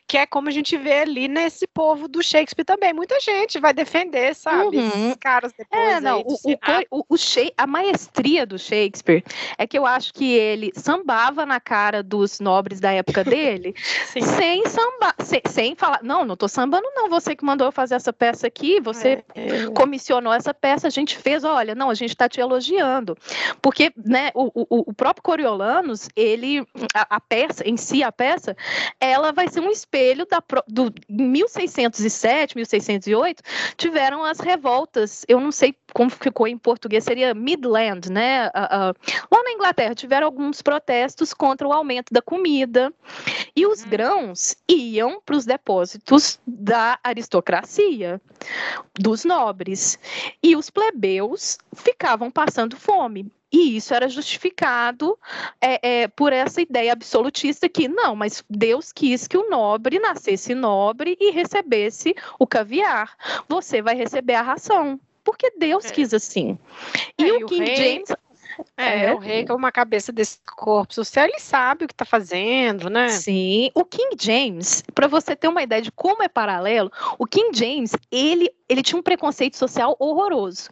[0.06, 3.72] que é como a gente vê ali nesse povo do Shakespeare também, muita gente vai
[3.72, 4.88] defender, sabe, uhum.
[4.88, 6.34] esses caras depois É, não, o,
[6.90, 7.16] o, o,
[7.56, 9.24] a maestria do Shakespeare
[9.56, 13.74] é que eu acho que ele sambava na cara dos nobres da época dele,
[14.12, 17.94] sem sambar, sem, sem, falar, não, não tô sambando não, você que mandou eu fazer
[17.94, 19.66] essa peça aqui, você é, é.
[19.72, 23.16] comissionou essa peça, a gente fez, olha, não, a gente está te elogiando,
[23.62, 28.56] porque, né, o, o, o próprio Coriolanos, ele, a, a, peça, em si, a peça,
[29.00, 33.42] ela vai ser um espelho da, do 1607, 1608,
[33.76, 38.50] tiveram as revoltas, eu não sei como ficou em português, seria Midland, né, uh,
[38.90, 38.94] uh,
[39.30, 42.92] lá na Inglaterra, tiveram alguns protestos contra o aumento da comida.
[43.54, 43.90] E os uhum.
[43.90, 48.20] grãos iam para os depósitos da aristocracia,
[48.98, 49.98] dos nobres.
[50.42, 53.30] E os plebeus ficavam passando fome.
[53.52, 55.18] E isso era justificado
[55.60, 60.54] é, é, por essa ideia absolutista que, não, mas Deus quis que o nobre nascesse
[60.54, 63.14] nobre e recebesse o caviar.
[63.46, 64.98] Você vai receber a ração.
[65.24, 65.90] Porque Deus é.
[65.90, 66.58] quis assim.
[67.18, 67.76] E é, o King rei...
[67.76, 68.08] James
[68.76, 72.04] é, é, o rei é uma cabeça desse corpo social, ele sabe o que está
[72.04, 73.08] fazendo, né?
[73.08, 73.70] Sim.
[73.74, 77.92] O King James, para você ter uma ideia de como é paralelo, o King James,
[78.10, 80.70] ele ele tinha um preconceito social horroroso.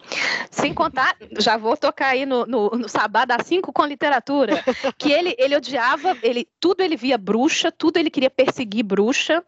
[0.50, 2.86] Sem contar, já vou tocar aí no, no, no
[3.26, 4.64] da 5 com literatura,
[4.96, 9.44] que ele, ele odiava, ele, tudo ele via bruxa, tudo ele queria perseguir bruxa,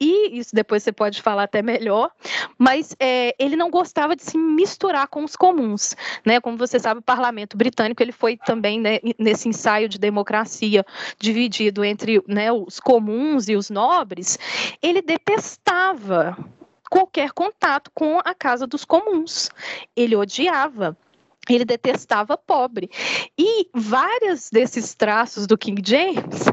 [0.00, 2.10] e isso depois você pode falar até melhor,
[2.56, 6.40] mas é, ele não gostava de se misturar com os comuns, né?
[6.40, 10.84] Como você sabe, o parlamento britânico ele foi também né, nesse ensaio de democracia
[11.18, 14.38] dividido entre né, os comuns e os nobres,
[14.80, 16.36] ele detestava
[16.90, 19.50] qualquer contato com a casa dos comuns.
[19.96, 20.96] Ele odiava.
[21.48, 22.90] Ele detestava pobre.
[23.38, 26.44] E vários desses traços do King James,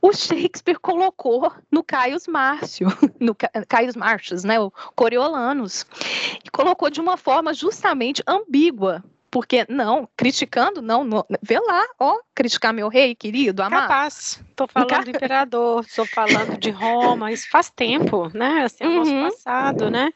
[0.00, 2.88] o Shakespeare colocou no Caius Márcio,
[3.20, 3.36] no
[3.68, 5.84] Caius Marcius, né, o Coriolanos,
[6.42, 12.18] e colocou de uma forma justamente ambígua porque não, criticando, não, não, vê lá, ó,
[12.34, 13.82] criticar meu rei querido, amado.
[13.82, 18.88] Capaz, tô falando do imperador, estou falando de Roma, isso faz tempo, né, assim, é
[18.88, 19.20] o nosso Uhum.
[19.20, 20.10] passado, né,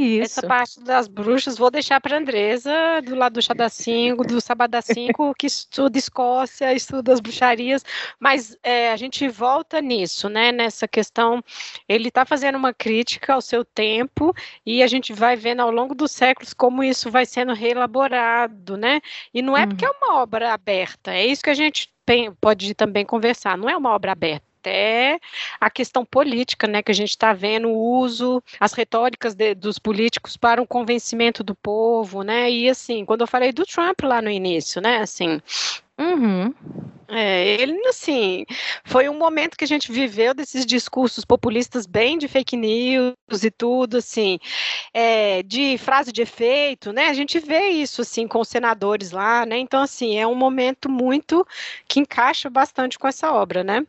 [0.00, 0.40] Isso.
[0.40, 2.72] essa parte das bruxas, vou deixar para Andresa,
[3.04, 7.20] do lado do chá das cinco, do sábado das cinco, que estuda Escócia, estuda as
[7.20, 7.84] bruxarias,
[8.18, 11.42] mas é, a gente volta nisso, né, nessa questão,
[11.88, 14.34] ele está fazendo uma crítica ao seu tempo,
[14.64, 19.00] e a gente vai vendo ao longo dos séculos como isso vai sendo reelaborado, né,
[19.34, 22.74] e não é porque é uma obra aberta, é isso que a gente tem- pode
[22.74, 25.18] também conversar, não é uma obra aberta, é
[25.60, 29.78] a questão política, né, que a gente está vendo o uso, as retóricas de- dos
[29.78, 34.20] políticos para um convencimento do povo, né, e assim, quando eu falei do Trump lá
[34.20, 35.40] no início, né, assim,
[35.98, 36.54] Uhum.
[37.08, 38.46] é, ele, assim,
[38.84, 43.50] foi um momento que a gente viveu desses discursos populistas bem de fake news e
[43.50, 44.38] tudo, assim,
[44.94, 47.08] é, de frase de efeito, né?
[47.08, 49.58] A gente vê isso, assim, com os senadores lá, né?
[49.58, 51.46] Então, assim, é um momento muito
[51.88, 53.86] que encaixa bastante com essa obra, né?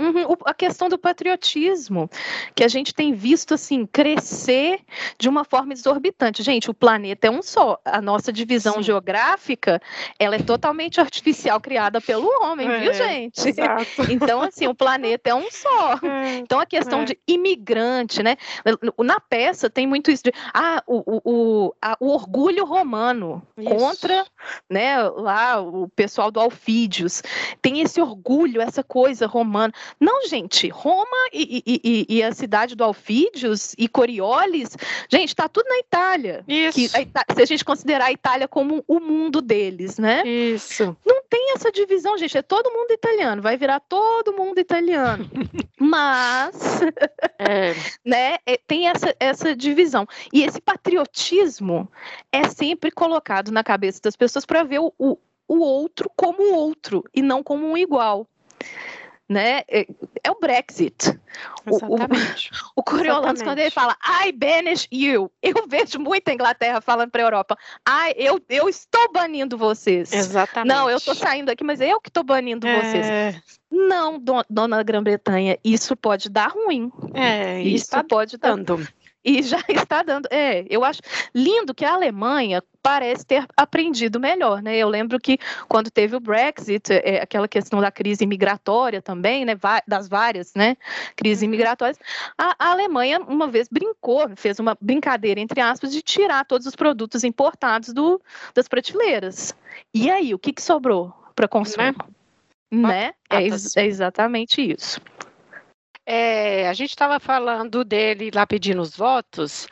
[0.00, 2.08] Uhum, A questão do patriotismo,
[2.54, 4.80] que a gente tem visto assim crescer
[5.18, 6.42] de uma forma exorbitante.
[6.42, 7.78] Gente, o planeta é um só.
[7.84, 8.82] A nossa divisão Sim.
[8.82, 9.80] geográfica,
[10.18, 13.48] ela é totalmente artificial, criada pelo homem, viu, É, gente?
[13.48, 13.86] Exato.
[14.10, 15.94] Então, assim, o planeta é um só.
[16.02, 17.04] É, Então, a questão É.
[17.04, 18.36] de imigrante, né?
[18.98, 23.68] Na peça tem muito isso de ah, o, o, o, a- o orgulho romano Isso.
[23.74, 24.24] contra
[24.68, 27.22] né, lá o pessoal do Alfídios.
[27.60, 29.72] Tem esse orgulho, essa coisa romana.
[29.98, 34.76] Não, gente, Roma e, e- e- e a cidade do Alfídios e Coriolis,
[35.10, 36.44] gente, tá tudo na Itália.
[36.46, 36.96] Que Isso.
[36.96, 40.22] a Ita- se a gente considerar a Itália como o mundo deles, né?
[40.26, 40.96] Isso.
[41.04, 42.36] Não tem essa divisão, gente.
[42.36, 45.28] É todo mundo italiano, vai virar todo mundo italiano.
[45.78, 46.80] Mas,
[47.38, 47.74] É,
[48.04, 50.06] né, é- tem essa, essa divisão.
[50.32, 51.90] E esse patriotismo
[52.30, 55.16] é sempre colocado na cabeça das pessoas para ver o, o,
[55.48, 58.26] o outro como o outro e não como um igual.
[59.30, 59.62] Né?
[59.68, 59.86] É,
[60.24, 61.08] é o Brexit.
[61.64, 62.50] O- o- exatamente.
[62.74, 67.26] O Coriolanus, quando ele fala I banish you, eu vejo muita Inglaterra falando para a
[67.26, 70.12] Europa, ai, eu, eu estou banindo vocês.
[70.12, 70.74] Exatamente.
[70.74, 73.06] Não, eu estou saindo aqui, mas eu que estou banindo vocês.
[73.06, 73.34] É,
[73.70, 76.90] Não, do- dona Grã-Bretanha, isso pode dar ruim.
[77.14, 78.56] é, Isso pode dar.
[79.24, 80.26] E já está dando.
[80.30, 81.00] É, eu acho
[81.34, 84.76] lindo que a Alemanha parece ter aprendido melhor, né?
[84.76, 89.54] Eu lembro que quando teve o Brexit, é, aquela questão da crise migratória também, né?
[89.86, 90.76] Das várias, né?
[91.16, 91.50] Crises Uhum.
[91.50, 91.98] migratórias,
[92.38, 96.74] a, a Alemanha uma vez brincou, fez uma brincadeira entre aspas de tirar todos os
[96.74, 98.20] produtos importados do,
[98.54, 99.54] das prateleiras.
[99.92, 101.94] E aí, o que, que sobrou para consumo?
[102.72, 103.12] Né?
[103.28, 103.76] É, ex- Batatas.
[103.76, 105.00] é exatamente isso.
[106.06, 109.68] É, a gente estava falando dele lá pedindo os votos.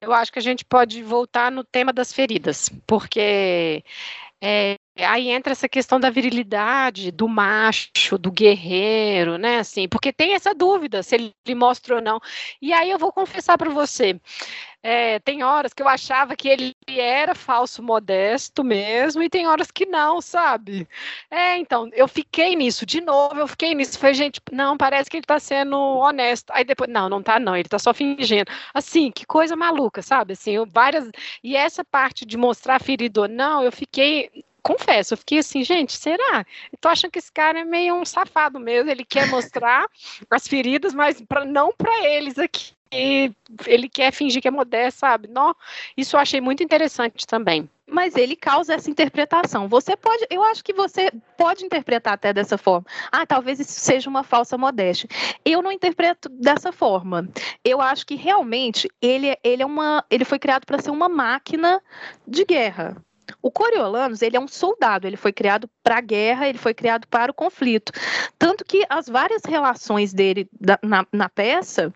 [0.00, 3.84] Eu acho que a gente pode voltar no tema das feridas, porque
[4.42, 9.58] é, aí entra essa questão da virilidade, do macho, do guerreiro, né?
[9.58, 12.20] Assim, porque tem essa dúvida se ele mostra ou não.
[12.60, 14.20] E aí eu vou confessar para você.
[14.82, 19.70] é, tem horas que eu achava que ele era falso modesto mesmo, e tem horas
[19.70, 20.88] que não, sabe?
[21.30, 23.98] É, então, eu fiquei nisso, de novo, eu fiquei nisso.
[23.98, 26.50] Falei, gente, não, parece que ele tá sendo honesto.
[26.52, 28.50] Aí depois, não, não tá, não, ele tá só fingindo.
[28.74, 30.32] Assim, que coisa maluca, sabe?
[30.32, 31.08] Assim, eu, várias.
[31.42, 34.30] E essa parte de mostrar ferido ou não, eu fiquei.
[34.62, 36.44] Confesso, eu fiquei assim, gente, será?
[36.72, 38.90] Eu tô achando que esse cara é meio um safado mesmo.
[38.90, 39.86] Ele quer mostrar
[40.30, 42.72] as feridas, mas pra, não para eles aqui.
[42.92, 45.28] Ele quer fingir que é modesto, sabe?
[45.28, 45.54] Não,
[45.96, 47.70] isso eu achei muito interessante também.
[47.86, 49.68] Mas ele causa essa interpretação.
[49.68, 52.86] Você pode, eu acho que você pode interpretar até dessa forma.
[53.10, 55.08] Ah, talvez isso seja uma falsa modéstia.
[55.44, 57.28] Eu não interpreto dessa forma.
[57.64, 61.80] Eu acho que realmente ele, ele é uma, ele foi criado para ser uma máquina
[62.26, 62.96] de guerra.
[63.42, 67.06] O Coriolanus, ele é um soldado, ele foi criado para a guerra, ele foi criado
[67.08, 67.92] para o conflito.
[68.38, 71.92] Tanto que as várias relações dele da- na, na peça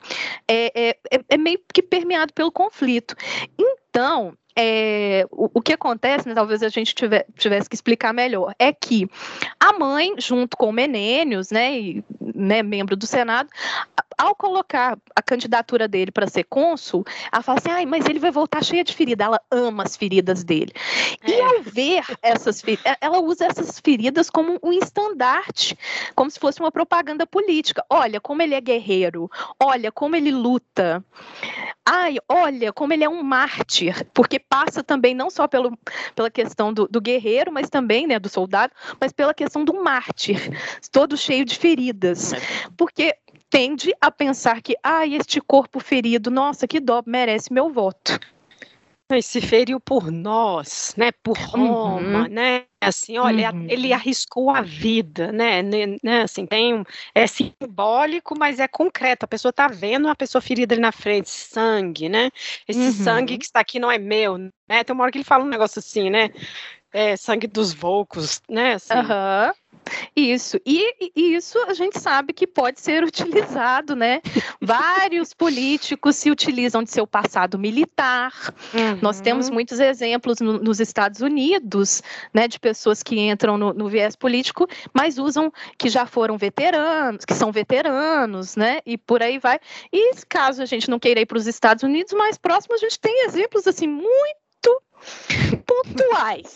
[0.49, 3.15] é, é, é- é meio que permeado pelo conflito.
[3.59, 8.55] Então, é, o, o que acontece, né, talvez a gente tiver- tivesse que explicar melhor,
[8.59, 9.09] é que
[9.59, 13.49] a mãe, junto com o Menênios, né, e, né, membro do Senado,
[14.17, 18.31] ao colocar a candidatura dele para ser cônsul, ela fala assim, ai, mas ele vai
[18.31, 20.73] voltar cheia de ferida, ela ama as feridas dele.
[21.27, 21.43] E É.
[21.43, 25.77] ao ver essas feridas, ela usa essas feridas como um estandarte,
[26.15, 27.85] como se fosse uma propaganda política.
[27.91, 29.29] Olha como ele é guerreiro,
[29.61, 31.05] olha como ele luta.
[31.85, 35.77] Ai, olha como ele é um mártir, porque passa também não só pelo,
[36.15, 40.39] pela questão do, do guerreiro, mas também né, do soldado, mas pela questão do mártir,
[40.93, 42.33] todo cheio de feridas.
[42.77, 43.17] Porque
[43.51, 48.19] tende a pensar que, ai, este corpo ferido, nossa, que dó, merece meu voto.
[49.23, 51.11] Se feriu por nós, né?
[51.23, 52.29] Por Roma, uhum.
[52.29, 52.65] né?
[52.81, 53.67] Assim, olha, uhum.
[53.69, 55.63] ele arriscou a vida, né?
[55.63, 56.23] né?
[56.23, 56.85] Assim, tem um,
[57.15, 59.25] é simbólico, mas é concreto.
[59.25, 62.31] A pessoa está vendo uma pessoa ferida ali na frente, sangue, né?
[62.69, 62.93] Esse uhum.
[62.93, 64.85] sangue que está aqui não é meu, né?
[64.85, 66.31] Tem uma hora que ele fala um negócio assim, né?
[66.93, 68.75] É, sangue dos vulcos, né?
[68.75, 68.95] Assim.
[68.95, 69.53] Uhum.
[70.15, 74.21] Isso, e, e, isso a gente sabe que pode ser utilizado, né?
[74.61, 78.33] Vários políticos se utilizam de seu passado militar.
[78.73, 78.99] Uhum.
[79.01, 83.89] Nós temos muitos exemplos no, nos Estados Unidos, né, de pessoas que entram no, no,
[83.89, 88.79] viés político, mas usam que já foram veteranos, que são veteranos, né?
[88.87, 89.59] E por aí vai.
[89.93, 92.99] E caso a gente não queira ir para os Estados Unidos, mais próximo a gente
[92.99, 94.44] tem exemplos assim muito
[95.67, 96.55] pontuais.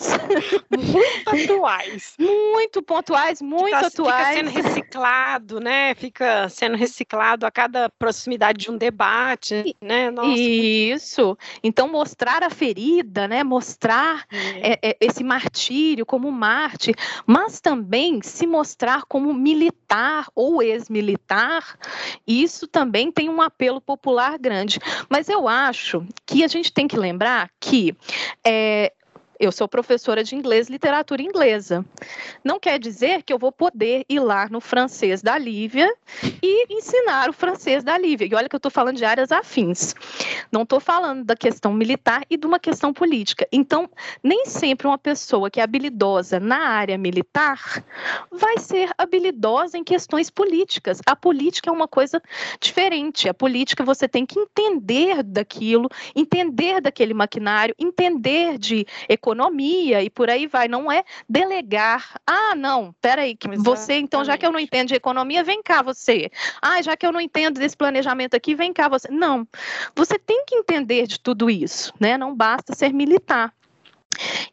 [0.71, 2.15] muito atuais.
[2.19, 4.29] Muito pontuais, muito tá, atuais.
[4.29, 5.95] Fica sendo reciclado, né?
[5.95, 10.11] Fica sendo reciclado a cada proximidade de um debate, né?
[10.11, 11.27] Nossa, Isso.
[11.27, 11.39] Muito...
[11.63, 13.45] Então, mostrar a ferida, né?
[13.45, 14.73] Mostrar é.
[14.73, 16.95] É, é, esse martírio como Marte,
[17.27, 21.79] mas também se mostrar como militar ou ex-militar,
[22.27, 24.79] isso também tem um apelo popular grande.
[25.09, 27.97] Mas eu acho que a gente tem que lembrar que
[28.45, 28.93] é,
[29.39, 31.85] eu sou professora de inglês, literatura inglesa.
[32.43, 35.89] Não quer dizer que eu vou poder ir lá no francês da Lívia
[36.43, 38.27] e ensinar o francês da Lívia.
[38.27, 39.95] E olha que eu estou falando de áreas afins.
[40.51, 43.47] Não estou falando da questão militar e de uma questão política.
[43.53, 43.89] Então,
[44.23, 47.85] nem sempre uma pessoa que é habilidosa na área militar
[48.33, 51.01] vai ser habilidosa em questões políticas.
[51.07, 52.21] A política é uma coisa
[52.61, 53.29] diferente.
[53.29, 60.11] A política você tem que entender daquilo, entender daquele maquinário, entender de economia economia e
[60.11, 60.69] por aí vai.
[60.69, 62.15] Não é delegar.
[62.27, 65.83] Ah, não, peraí, que você, então, já que eu não entendo de economia, vem cá
[65.83, 66.31] você.
[66.63, 69.09] Ah, já que eu não entendo desse planejamento aqui, vem cá você.
[69.11, 69.47] Não.
[69.95, 72.17] Você tem que entender de tudo isso, né?
[72.17, 73.53] Não basta ser militar.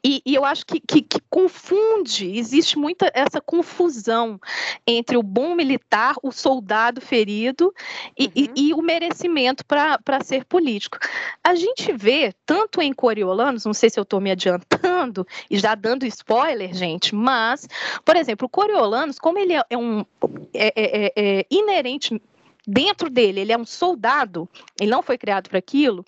[0.03, 4.39] E, e, eu acho que, que, que, confunde, existe muita essa confusão
[4.85, 7.73] entre o bom militar, o soldado ferido
[8.17, 8.31] e, uhum.
[8.35, 10.97] e, e o merecimento para ser político.
[11.43, 15.75] A gente vê, tanto em Coriolanos, não sei se eu estou me adiantando e já
[15.75, 17.67] dando spoiler, gente, mas,
[18.03, 20.05] por exemplo, o Coriolanos, como ele é, um
[20.53, 22.21] é, é, é, é inerente
[22.67, 24.49] dentro dele ele é um soldado,
[24.79, 26.05] ele não foi criado para aquilo.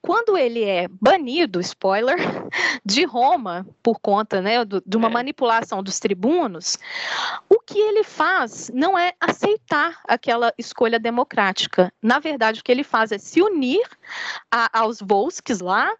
[0.00, 2.16] Quando ele é banido, spoiler,
[2.84, 5.12] de Roma por conta né, do, de uma é.
[5.12, 6.78] manipulação dos tribunos,
[7.48, 11.92] o que ele faz não é aceitar aquela escolha democrática.
[12.02, 13.86] Na verdade, o que ele faz é se unir
[14.50, 15.92] a, aos Volsques lá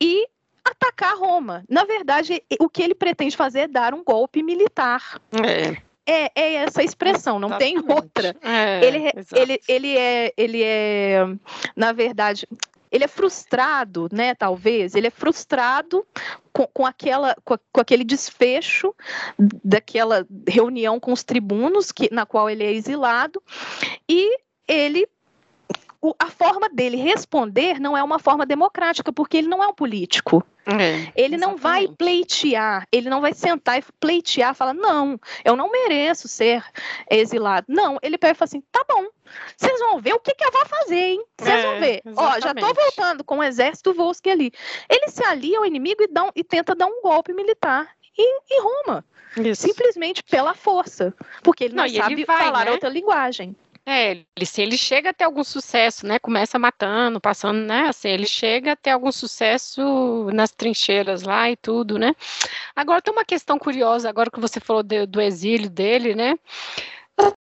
[0.00, 0.26] e
[0.64, 1.62] atacar Roma.
[1.68, 5.20] Na verdade, o que ele pretende fazer é dar um golpe militar.
[5.44, 7.82] É é, é essa expressão, não Exatamente.
[7.82, 8.36] tem outra.
[8.42, 11.26] É, ele, ele, ele, é, ele é,
[11.74, 12.46] na verdade,
[12.90, 14.34] ele é frustrado, né?
[14.34, 16.06] Talvez ele é frustrado
[16.52, 18.94] com, com aquela, com, com, aquele desfecho
[19.38, 23.42] daquela reunião com os tribunos, que, na qual ele é exilado,
[24.08, 24.38] e
[24.68, 25.08] ele
[26.18, 30.44] a forma dele responder não é uma forma democrática, porque ele não é um político.
[30.66, 35.70] É, ele não vai pleitear, ele não vai sentar e pleitear, falar, não, eu não
[35.70, 36.64] mereço ser
[37.10, 37.66] exilado.
[37.68, 39.06] Não, ele pega e fala assim, tá bom,
[39.56, 41.24] vocês vão ver o que, que eu vou fazer, hein?
[41.38, 42.02] Vocês é, vão ver.
[42.04, 42.16] Exatamente.
[42.16, 44.52] Ó, já tô voltando com o exército Volsky ali.
[44.88, 47.88] Ele se alia ao inimigo e, dá um, e tenta dar um golpe militar
[48.18, 49.04] em, em Roma.
[49.36, 49.62] Isso.
[49.62, 51.12] Simplesmente pela força.
[51.42, 52.70] Porque ele não, não sabe ele vai, falar né?
[52.70, 53.54] outra linguagem.
[53.86, 56.18] É, ele, se ele chega a ter algum sucesso, né?
[56.18, 57.88] Começa matando, passando, né?
[57.88, 62.14] Assim, ele chega a ter algum sucesso nas trincheiras lá e tudo, né?
[62.74, 66.34] Agora tem uma questão curiosa, agora que você falou de, do exílio dele, né?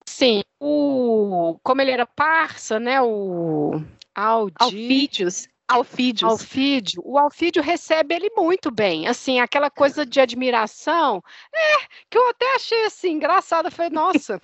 [0.06, 3.02] Sim, o, como ele era parça, né?
[3.02, 3.84] O
[4.16, 6.32] Aldi, Alfídios, Alfídios.
[6.32, 7.02] Alfídio.
[7.06, 9.08] O Alfídio recebe ele muito bem.
[9.08, 11.24] Assim, aquela coisa de admiração,
[11.54, 13.70] é, que eu até achei assim, engraçada.
[13.70, 14.42] Falei, nossa,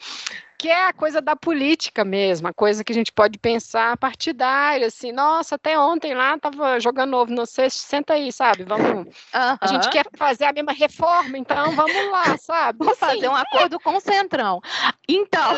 [0.57, 4.87] que é a coisa da política mesmo, a coisa que a gente pode pensar partidária,
[4.87, 8.63] assim, nossa, até ontem lá tava jogando ovo no cesto, senta aí, sabe?
[8.63, 9.07] Vamos.
[9.33, 12.79] A gente quer fazer a mesma reforma, então vamos lá, sabe?
[12.79, 14.61] Vamos assim, fazer um acordo com o Centrão.
[15.07, 15.55] Então.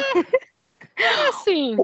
[0.95, 1.77] É, é assim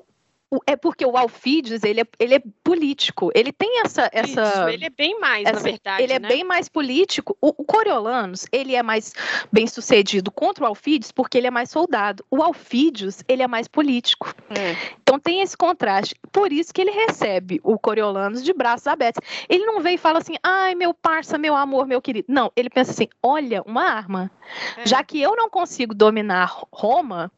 [0.65, 4.09] é porque o Alfides, ele é, ele é político, ele tem essa...
[4.11, 6.27] essa Isso, ele é bem mais, essa, na verdade, Ele é né?
[6.27, 7.37] é bem mais político.
[7.41, 9.13] O, o, Coriolanos, ele é mais
[9.51, 12.23] bem sucedido contra o Alfides porque ele é mais soldado.
[12.29, 14.33] O Alfides, ele é mais político.
[14.49, 14.75] É.
[15.01, 16.15] Então tem esse contraste.
[16.31, 19.21] Por isso que ele recebe o Coriolanos de braços abertos.
[19.47, 22.25] Ele não vem e fala assim, ai, meu parça, meu amor, meu querido.
[22.29, 24.31] Não, ele pensa assim, olha, uma arma.
[24.77, 24.85] É.
[24.85, 27.31] Já que eu não consigo dominar Roma,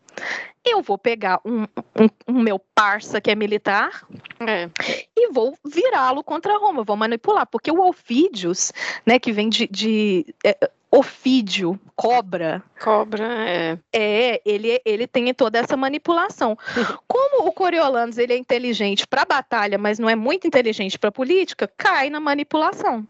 [0.65, 4.05] eu vou pegar um, um, um meu parça que é militar
[4.39, 4.69] é.
[5.15, 8.73] e vou virá-lo contra Roma, vou manipular, porque o Alfídios,
[9.05, 10.57] né, que vem de, de é,
[10.89, 12.63] ofídio, cobra.
[12.81, 13.77] Cobra, é.
[13.93, 16.57] É, ele, ele tem toda essa manipulação.
[17.07, 21.69] Como o Coriolanus ele é inteligente para batalha, mas não é muito inteligente para política,
[21.77, 23.05] cai na manipulação.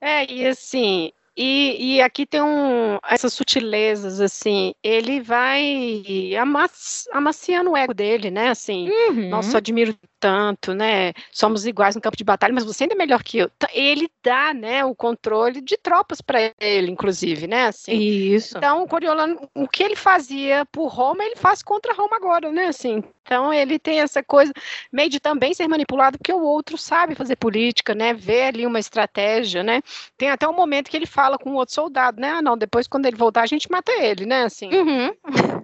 [0.00, 7.72] É, e assim, e, e, aqui tem um, essas sutilezas, assim, ele vai amass, amaciando
[7.72, 9.28] o ego dele, né, assim, uhum.
[9.30, 12.96] nossa, eu admiro tanto, né, somos iguais no campo de batalha, mas você ainda é
[12.96, 13.50] melhor que eu.
[13.74, 17.92] Ele dá, né, o controle de tropas para ele, inclusive, né, assim.
[17.92, 18.56] Isso.
[18.56, 22.68] Então, o Coriolano, o que ele fazia por Roma, ele faz contra Roma agora, né,
[22.68, 23.04] assim.
[23.22, 24.50] Então, ele tem essa coisa
[24.90, 28.80] meio de também ser manipulado, porque o outro sabe fazer política, né, vê ali uma
[28.80, 29.82] estratégia, né,
[30.16, 32.30] tem até um momento que ele fala com o outro soldado, né?
[32.30, 34.44] Ah, não, depois quando ele voltar a gente mata ele, né?
[34.44, 34.70] Assim.
[34.72, 35.14] Uhum.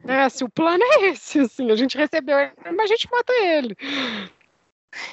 [0.07, 3.33] É, assim, o plano é esse, assim, a gente recebeu ele, mas a gente mata
[3.33, 3.77] ele.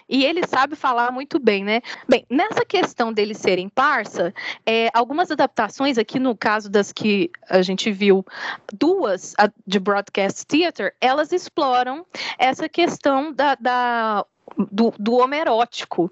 [0.09, 1.81] E ele sabe falar muito bem, né?
[2.07, 4.33] Bem, nessa questão dele serem parça,
[4.65, 8.25] é, algumas adaptações aqui no caso das que a gente viu,
[8.73, 9.33] duas
[9.65, 12.05] de Broadcast Theater, elas exploram
[12.37, 14.25] essa questão da, da
[14.71, 16.11] do, do homerótico.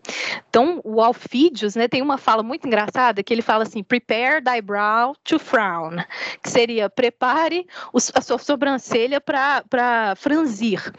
[0.49, 4.61] Então, o Alfídios né, tem uma fala muito engraçada que ele fala assim: prepare thy
[4.61, 5.97] brow to frown,
[6.41, 10.93] que seria prepare os, a sua sobrancelha para franzir.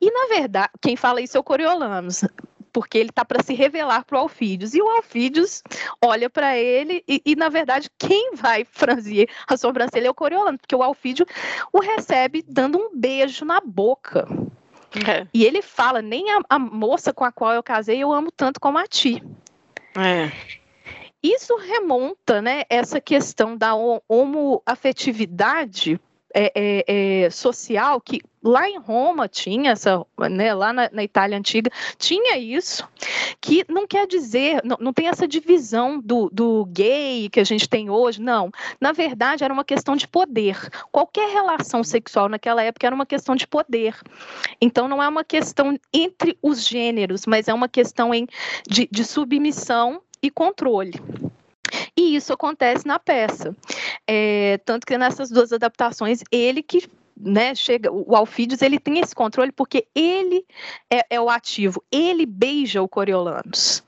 [0.00, 2.24] E, na verdade, quem fala isso é o Coriolanos
[2.74, 4.74] porque ele está para se revelar para o Alfídios.
[4.74, 5.62] E o Alfídios
[6.02, 10.58] olha para ele e, e, na verdade, quem vai franzir a sobrancelha é o Coriolano,
[10.58, 11.24] porque o Alfídio
[11.72, 14.26] o recebe dando um beijo na boca.
[15.06, 15.26] É.
[15.32, 18.60] E ele fala: nem a, a, moça com a qual eu casei eu amo tanto
[18.60, 19.22] como a ti.
[19.96, 20.30] É.
[21.22, 23.72] Isso remonta, né, essa questão da
[24.06, 25.98] homoafetividade
[26.34, 31.38] é, é, é, social que lá em Roma tinha essa, né, lá na, na, Itália
[31.38, 32.86] antiga tinha isso,
[33.40, 37.68] que não quer dizer, não, não tem essa divisão do, do gay que a gente
[37.68, 38.50] tem hoje, não.
[38.80, 40.58] Na verdade, era uma questão de poder.
[40.92, 43.96] Qualquer relação sexual naquela época era uma questão de poder.
[44.60, 48.26] Então, não é uma questão entre os gêneros, mas é uma questão em,
[48.68, 51.00] de, de submissão e controle.
[51.96, 53.56] E isso acontece na peça.
[54.06, 59.14] É, tanto que nessas duas adaptações, ele que né, chega, o Alfídios ele tem esse
[59.14, 60.44] controle porque ele
[60.90, 63.84] é, é o ativo, ele beija o Coriolanus.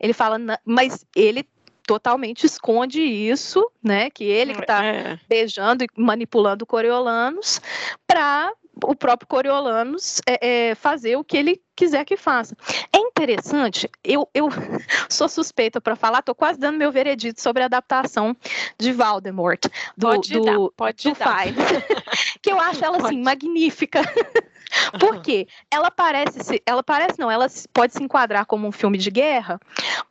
[0.00, 1.46] Ele fala, mas ele
[1.86, 4.10] totalmente esconde isso, né?
[4.10, 5.20] Que ele que está é.
[5.28, 7.60] beijando e manipulando o Coriolanos
[8.06, 8.52] para
[8.82, 12.56] o próprio Coriolanos é, é, fazer o que ele quiser que faça.
[12.92, 14.48] É interessante, eu, eu
[15.08, 18.36] sou suspeita para falar, estou quase dando meu veredito sobre a adaptação
[18.78, 19.64] de Voldemort,
[19.96, 21.56] do, pode do, dar, pode do Five,
[22.42, 24.02] que eu acho ela, assim, magnífica.
[24.98, 25.46] Por quê?
[25.70, 29.60] Ela parece, ela parece não, ela pode se enquadrar como um filme de guerra,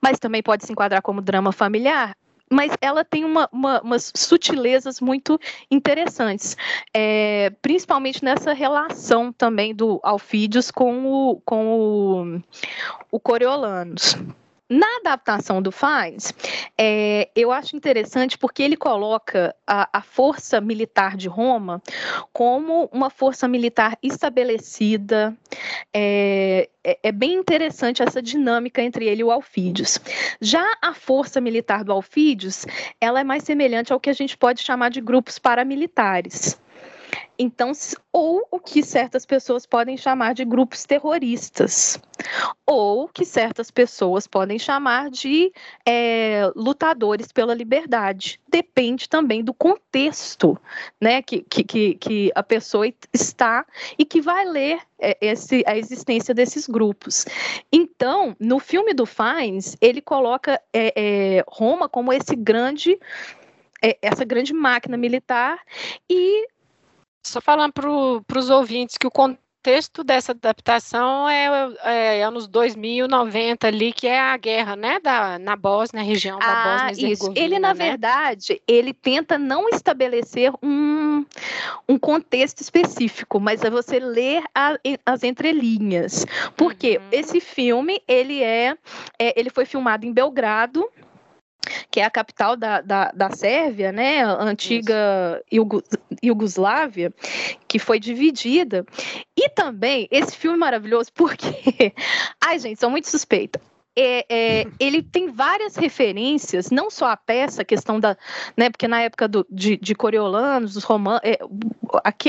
[0.01, 2.16] mas também pode se enquadrar como drama familiar
[2.54, 5.39] mas ela tem uma, uma, umas sutilezas muito
[5.70, 6.56] interessantes,
[6.93, 12.41] é, principalmente nessa relação também do Alfídios com o, com o,
[13.12, 14.16] o Coriolanus.
[14.70, 16.34] Na adaptação do Faz,
[16.78, 21.82] é, eu acho interessante porque ele coloca a, a, força militar de Roma
[22.32, 25.36] como uma força militar estabelecida.
[25.93, 29.99] É, é, é, bem interessante essa dinâmica entre ele e o Alfídios.
[30.41, 32.66] Já a força militar do Alfídios,
[32.99, 36.57] ela é mais semelhante ao que a gente pode chamar de grupos paramilitares.
[37.38, 37.72] Então,
[38.11, 41.99] ou o que certas pessoas podem chamar de grupos terroristas,
[42.66, 45.51] ou que certas pessoas podem chamar de
[45.86, 48.39] é, lutadores pela liberdade.
[48.47, 50.57] Depende também do contexto
[51.01, 53.66] né, que, que, que a pessoa está
[53.97, 57.26] e que vai ler é, esse, a existência desses grupos.
[57.72, 62.99] Então, no filme do Fines, ele coloca é, é Roma como esse grande
[63.84, 65.59] é, essa grande máquina militar
[66.09, 66.47] e
[67.24, 73.65] só falando para os ouvintes que o contexto dessa adaptação é, é, é anos 2090
[73.65, 77.32] ali, que é a guerra, né, da, na Bósnia, região da ah, Bósnia isso.
[77.34, 77.86] Ele, na né?
[77.86, 81.26] verdade, ele tenta não estabelecer um,
[81.88, 86.26] um contexto específico, mas é você ler a, as entrelinhas.
[86.57, 87.07] Porque uhum.
[87.13, 88.76] esse filme, ele é,
[89.17, 90.89] é, ele foi filmado em Belgrado,
[91.89, 95.41] que é a capital da, da, da Sérvia, né, a antiga
[96.24, 97.14] Iugoslávia,
[97.68, 98.86] que foi dividida.
[99.36, 101.93] E também, esse filme maravilhoso porque,
[102.41, 103.59] ai gente, sou muito suspeita.
[103.95, 108.17] É, é, ele tem várias referências, não só a peça, a questão da.
[108.55, 111.39] Né, porque na época do, de, de Coriolanos, dos romanos, é,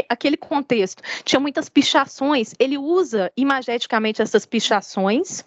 [0.08, 2.54] aquele contexto, tinha muitas pichações.
[2.58, 5.44] Ele usa imageticamente essas pichações,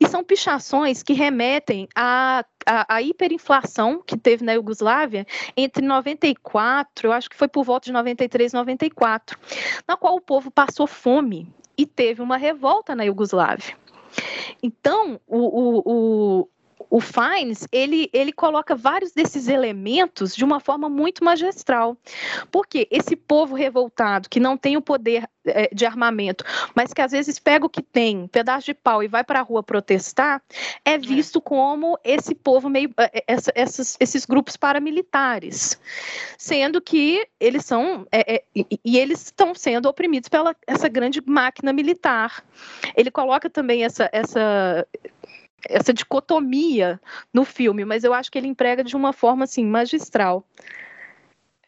[0.00, 5.26] e são pichações que remetem à, à, à hiperinflação que teve na Iugoslávia
[5.56, 9.38] entre 94, eu acho que foi por volta de 93, 94,
[9.86, 13.76] na qual o povo passou fome e teve uma revolta na Iugoslávia.
[14.62, 16.48] Então, o, o,
[16.90, 21.96] o Fines, ele, ele coloca vários desses elementos de uma forma muito magistral.
[22.50, 27.12] Porque esse povo revoltado, que não tem o poder é, de armamento, mas que às
[27.12, 30.42] vezes pega o que tem, um pedaço de pau e vai para a rua protestar,
[30.84, 32.92] é, é visto como esse povo meio.
[32.96, 35.78] É, é, essa, essas, esses grupos paramilitares.
[36.38, 38.06] Sendo que eles são.
[38.10, 42.44] É, e, e eles estão sendo oprimidos pela essa grande máquina militar.
[42.96, 44.86] Ele coloca também essa, essa
[45.68, 47.00] essa dicotomia
[47.32, 50.44] no filme, mas eu acho que ele emprega de uma forma assim magistral.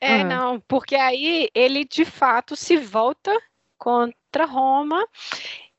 [0.00, 0.24] É, ah.
[0.24, 3.36] não, porque aí ele de fato se volta
[3.76, 5.06] contra Roma.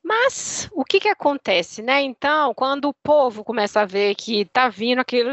[0.01, 2.01] Mas o que que acontece, né?
[2.01, 5.29] Então, quando o povo começa a ver que tá vindo aquele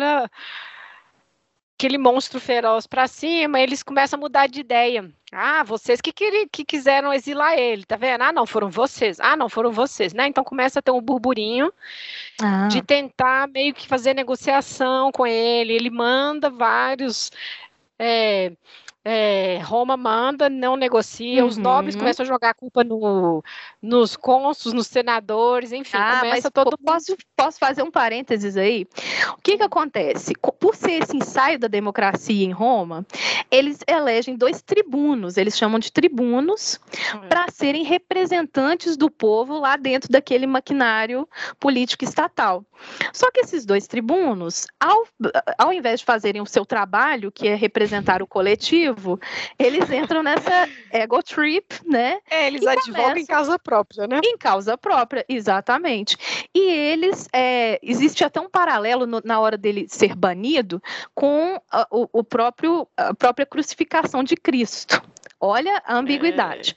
[1.79, 5.11] aquele monstro feroz para cima, eles começam a mudar de ideia.
[5.31, 8.23] Ah, vocês que, que, que, quiseram exilar ele, tá vendo?
[8.23, 9.21] Ah, não, foram vocês.
[9.21, 10.27] Ah, não, foram vocês, né?
[10.27, 11.71] Então começa a ter um burburinho
[12.41, 12.69] ah.
[12.69, 15.75] de tentar meio que fazer negociação com ele.
[15.75, 17.31] Ele manda vários.
[17.99, 18.53] É,
[19.09, 21.49] é, Roma manda, não negocia, uhum.
[21.49, 23.41] os nobres começam a jogar a culpa no,
[23.81, 28.85] nos cônsuls, nos senadores, enfim, ah, começa todo posso, posso fazer um parênteses aí?
[29.39, 30.33] O que que acontece?
[30.59, 33.07] Por ser esse ensaio da democracia em Roma,
[33.49, 36.81] eles elegem dois tribunos, eles chamam de tribunos,
[37.15, 37.29] uhum.
[37.29, 41.29] para serem representantes do povo lá dentro daquele maquinário
[41.61, 42.65] político estatal.
[43.13, 45.07] Só que esses dois tribunos, ao,
[45.57, 48.96] ao invés de fazerem o seu trabalho, que é representar o coletivo,
[49.59, 52.19] eles entram nessa ego trip, né?
[52.31, 54.21] É, eles advogam em causa própria, né?
[54.25, 56.17] Em causa própria, exatamente.
[56.55, 60.83] E eles, é, existe até um paralelo no, na hora dele ser banido
[61.15, 65.03] com a, o, o próprio, a própria crucificação de Cristo.
[65.39, 66.77] Olha a ambiguidade.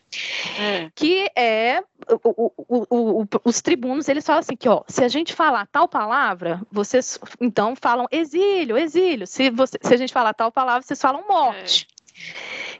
[0.57, 0.83] É.
[0.83, 0.91] É.
[0.93, 1.81] Que é
[2.23, 5.87] o, o, o, os tribunos, eles falam assim que, ó, se a gente falar tal
[5.87, 9.25] palavra, vocês então falam exílio, exílio.
[9.25, 11.87] Se, você, se a gente falar tal palavra, vocês falam morte.
[11.95, 11.98] É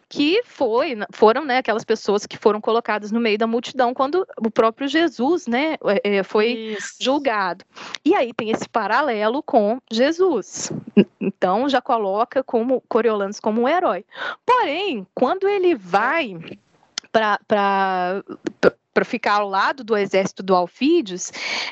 [0.10, 4.50] que foi, foram né, aquelas pessoas que foram colocadas no meio da multidão quando o
[4.50, 6.96] próprio Jesus né, é, é, foi Isso.
[7.00, 7.64] julgado.
[8.04, 10.72] E aí tem esse paralelo com Jesus.
[11.22, 14.04] Então já coloca como Coriolanus como um herói.
[14.46, 16.36] Porém, quando ele vai
[17.12, 17.40] para
[18.92, 21.32] para ficar ao lado do exército do Alfídios,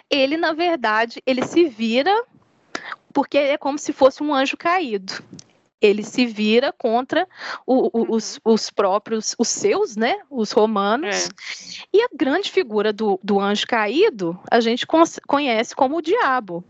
[0.10, 2.24] ele na verdade ele se vira
[3.12, 5.24] porque é como se fosse um anjo caído
[5.82, 7.28] ele se vira contra
[7.66, 8.54] o, o, os, uhum.
[8.54, 11.26] os, próprios, os seus, né, os romanos.
[11.26, 11.30] É.
[11.94, 14.86] E a grande figura do, do anjo caído, a gente
[15.28, 16.64] conhece como o diabo.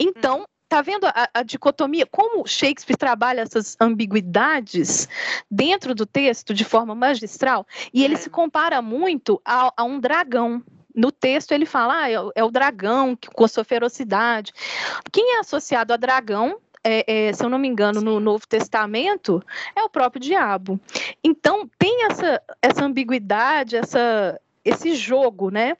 [0.00, 0.44] Então, uhum.
[0.68, 2.06] tá vendo a, a, dicotomia?
[2.06, 5.08] Como Shakespeare trabalha essas ambiguidades
[5.50, 7.66] dentro do texto de forma magistral?
[7.92, 8.18] E ele é.
[8.18, 10.62] se compara muito a, a um dragão.
[10.94, 14.52] No texto ele fala, ah, é, é o dragão com a sua ferocidade.
[15.12, 19.42] Quem é associado a dragão é, é, se eu não me engano, no Novo Testamento,
[19.74, 20.78] é o próprio diabo.
[21.22, 25.76] Então, tem essa, essa ambiguidade, essa, esse jogo, né?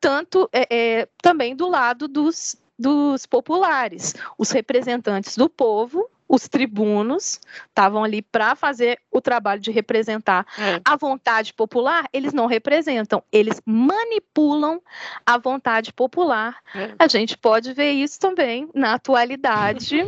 [0.00, 7.40] Tanto é, é, também do lado dos, dos populares, os representantes do povo os tribunos
[7.68, 10.80] estavam ali para fazer o trabalho de representar é.
[10.84, 14.80] a vontade popular, eles não representam, eles manipulam
[15.24, 16.56] a vontade popular.
[16.74, 16.94] É.
[16.98, 19.98] A gente pode ver isso também na atualidade.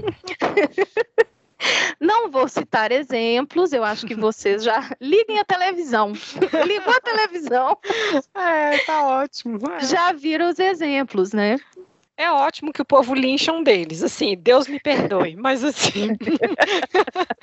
[1.98, 6.12] Não vou citar exemplos, eu acho que vocês já liguem a televisão.
[6.66, 7.78] Ligou a televisão.
[8.34, 9.58] É, tá ótimo.
[9.72, 9.80] É.
[9.80, 11.56] Já viram os exemplos, né?
[12.18, 16.16] É ótimo que o povo lincha um deles, assim, Deus me perdoe, mas assim,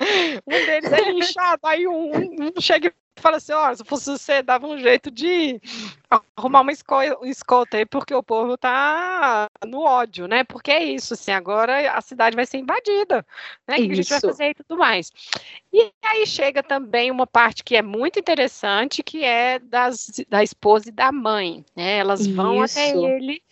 [0.46, 2.10] um deles é linchado, aí um,
[2.56, 5.60] um chega fala assim, ó, se fosse você, dava um jeito de
[6.36, 10.44] arrumar uma escolta aí, porque o povo tá no ódio, né?
[10.44, 13.24] Porque é isso, assim, agora a cidade vai ser invadida,
[13.66, 13.76] né?
[13.76, 15.12] O que a gente vai fazer e tudo mais.
[15.72, 20.88] E aí chega também uma parte que é muito interessante, que é das, da esposa
[20.88, 21.98] e da mãe, né?
[21.98, 22.34] Elas isso.
[22.34, 23.42] vão até ele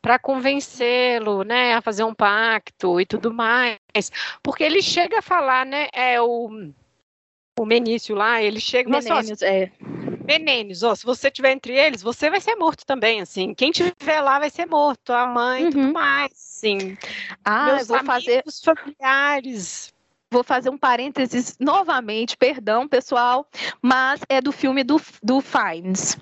[0.00, 3.78] para convencê-lo, né, a fazer um pacto e tudo mais,
[4.42, 6.70] porque ele chega a falar, né, é o
[7.58, 9.70] o Menício lá, ele chega e fala assim, é
[10.26, 13.52] Menênios, ó, se você tiver entre eles, você vai ser morto também, assim.
[13.54, 15.70] Quem tiver lá vai ser morto, a mãe, uhum.
[15.70, 16.96] tudo mais, sim.
[17.44, 19.94] Ah, Meus vou amigos, fazer familiares.
[20.30, 23.46] Vou fazer um parênteses novamente, perdão, pessoal,
[23.80, 26.18] mas é do filme do, do Fines.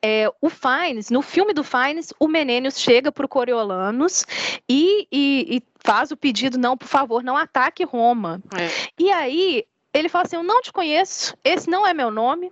[0.00, 4.24] É, o Fines, no filme do Fines, o Menênios chega para o Coriolanos
[4.68, 8.40] e, e, e, faz o pedido, não, por favor, não ataque Roma.
[8.56, 8.68] É.
[9.02, 9.64] E aí
[9.98, 12.50] ele fala assim: Eu não te conheço, esse não é meu nome,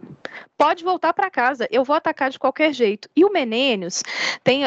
[0.56, 3.08] pode voltar para casa, eu vou atacar de qualquer jeito.
[3.14, 4.02] E o Menênios
[4.42, 4.62] tem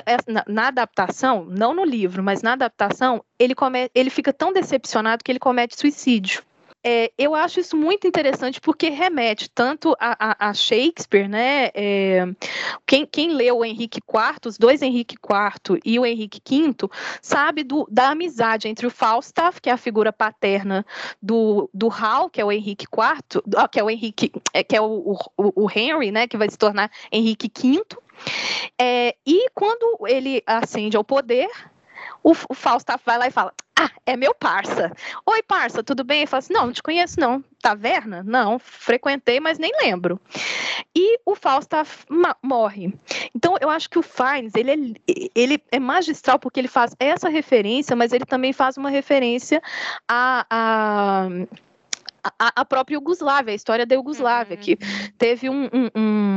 [0.47, 5.32] na, adaptação, não no livro, mas na adaptação, ele, come, ele fica tão decepcionado que
[5.32, 6.43] ele comete suicídio.
[6.84, 11.69] É, eu acho isso muito interessante porque remete tanto a, a, a Shakespeare, né?
[11.73, 12.25] É,
[12.86, 16.89] quem, quem leu o Henrique IV, os dois Henrique IV e o Henrique V,
[17.21, 20.86] sabe do, da amizade entre o Falstaff, que é a figura paterna
[21.21, 24.82] do, do Hal, que é o Henrique IV, que é o Henrique, é, que é
[24.82, 26.28] o, o, o Henry, né?
[26.28, 27.84] Que vai se tornar Henrique V.
[28.80, 31.49] É, e quando ele ascende ao poder,
[32.24, 34.91] o, o Falstaff vai lá e fala: Ah, é meu parça.
[35.26, 36.20] Oi, parça, tudo bem?
[36.20, 37.43] Ele fala assim: Não, não te conheço, não.
[37.61, 38.24] Taverna?
[38.24, 40.20] Não, frequentei, mas nem lembro.
[40.95, 42.05] E o Falstaff
[42.41, 42.93] morre.
[43.36, 44.72] Então, eu acho que o Fiennes, ele
[45.07, 49.61] é, ele é magistral porque ele faz essa referência, mas ele também faz uma referência
[50.07, 51.28] a, a
[52.39, 54.63] a, a, própria Iugoslávia, a história da Iugoslávia, uhum.
[54.63, 54.78] que
[55.18, 56.36] teve um, um, um,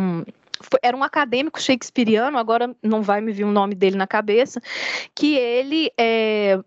[0.83, 4.61] era um acadêmico shakespeariano, agora não vai me vir o nome dele na cabeça,
[5.15, 6.59] que ele é,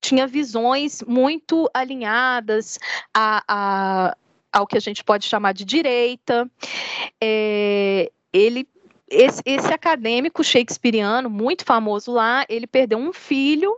[0.00, 2.78] tinha visões muito alinhadas
[3.14, 4.16] a, a,
[4.52, 6.50] ao que a gente pode chamar de direita.
[7.22, 8.66] É, ele
[9.10, 13.76] esse, esse, acadêmico shakespeariano, muito famoso lá, ele perdeu um filho.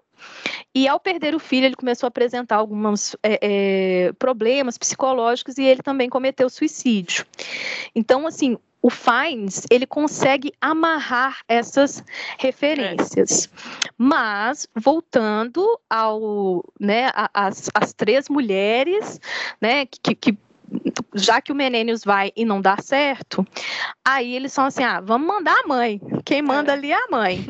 [0.74, 5.64] E ao perder o filho, ele começou a apresentar alguns é, é, problemas psicológicos e
[5.64, 7.26] ele também cometeu suicídio.
[7.94, 12.02] Então, assim, o Fines ele consegue amarrar essas
[12.38, 13.48] referências.
[13.96, 19.20] Mas voltando ao, né, as três mulheres,
[19.60, 20.38] né, que, que
[21.14, 23.46] já que o Menênios vai e não dá certo,
[24.04, 26.00] aí eles são assim: ah, vamos mandar a mãe.
[26.24, 26.74] Quem manda é.
[26.74, 27.44] ali é a mãe.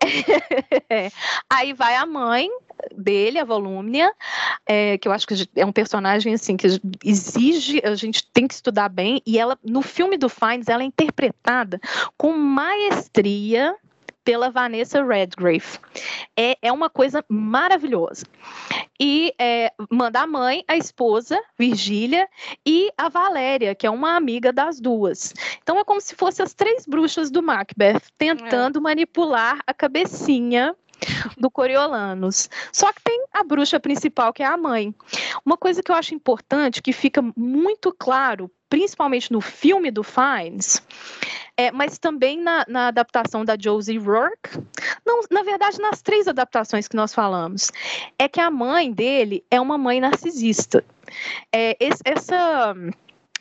[1.50, 2.48] aí vai a mãe
[2.96, 4.12] dele, a Volúmnia,
[4.66, 6.66] é, que eu acho que é um personagem assim que
[7.04, 10.86] exige, a gente tem que estudar bem, e ela, no filme do Fines, ela é
[10.86, 11.80] interpretada
[12.16, 13.74] com maestria
[14.24, 15.78] pela Vanessa Redgrave.
[16.36, 18.24] É, é uma coisa maravilhosa.
[18.98, 22.28] E é, manda a mãe, a esposa, Virgília,
[22.66, 25.34] e a Valéria, que é uma amiga das duas.
[25.62, 28.82] Então é como se fossem as três bruxas do Macbeth tentando é.
[28.82, 30.74] manipular a cabecinha
[31.36, 32.48] do Coriolanos.
[32.72, 34.94] Só que tem a bruxa principal, que é a mãe.
[35.44, 40.82] Uma coisa que eu acho importante, que fica muito claro, principalmente no filme do Fines,
[41.56, 44.58] é, mas também na, na, adaptação da Josie Rourke,
[45.06, 47.70] não, na verdade, nas três adaptações que nós falamos,
[48.18, 50.84] é que a mãe dele é uma mãe narcisista.
[51.52, 52.74] É, esse, essa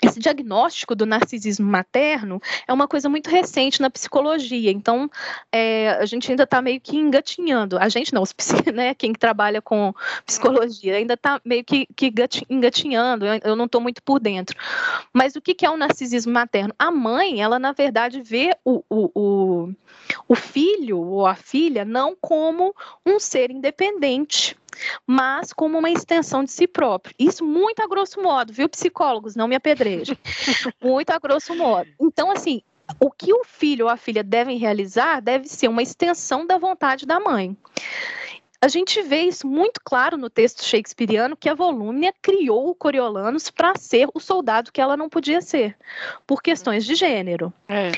[0.02, 4.72] esse diagnóstico do narcisismo materno é uma coisa muito recente na psicologia.
[4.72, 5.10] Então,
[5.52, 7.78] é, a gente ainda está meio que engatinhando.
[7.78, 8.34] A gente não, os,
[8.74, 9.94] né, quem trabalha com
[10.26, 12.14] psicologia, ainda está meio que, que
[12.50, 13.26] engatinhando.
[13.26, 14.58] Eu, eu não estou muito por dentro.
[15.14, 16.74] Mas o que, que é o narcisismo materno?
[16.78, 19.74] A mãe, ela na verdade vê o, o, o,
[20.28, 22.76] o filho ou a filha não como
[23.06, 24.58] um ser independente
[25.06, 27.14] mas como uma extensão de si próprio.
[27.18, 29.36] Isso muito a grosso modo, viu, psicólogos?
[29.36, 30.18] Não me apedrejem.
[30.82, 31.90] muito a grosso modo.
[32.00, 32.62] Então, assim,
[33.00, 37.06] o que o filho ou a filha devem realizar deve ser uma extensão da vontade
[37.06, 37.56] da mãe.
[38.62, 43.52] A gente vê isso muito claro no texto shakespeariano que a Volúmnia criou o Coriolanus
[43.52, 45.76] para ser o soldado que ela não podia ser,
[46.26, 47.52] por questões de gênero.
[47.68, 47.92] É.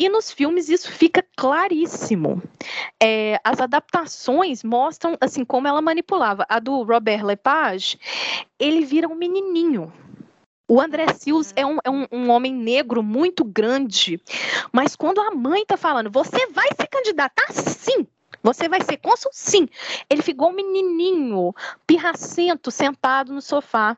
[0.00, 2.42] E nos filmes isso fica claríssimo.
[2.98, 6.46] É, as adaptações mostram assim como ela manipulava.
[6.48, 7.98] A do Robert Lepage,
[8.58, 9.92] ele vira um menininho.
[10.66, 14.18] O André Sills é, um, é um, um, homem negro muito grande,
[14.72, 18.06] mas quando a mãe tá falando, você vai se candidatar sim,
[18.42, 19.30] você vai ser cônsul?
[19.32, 19.68] Sim.
[20.08, 21.54] Ele ficou um menininho,
[21.86, 23.96] pirracento, sentado no sofá.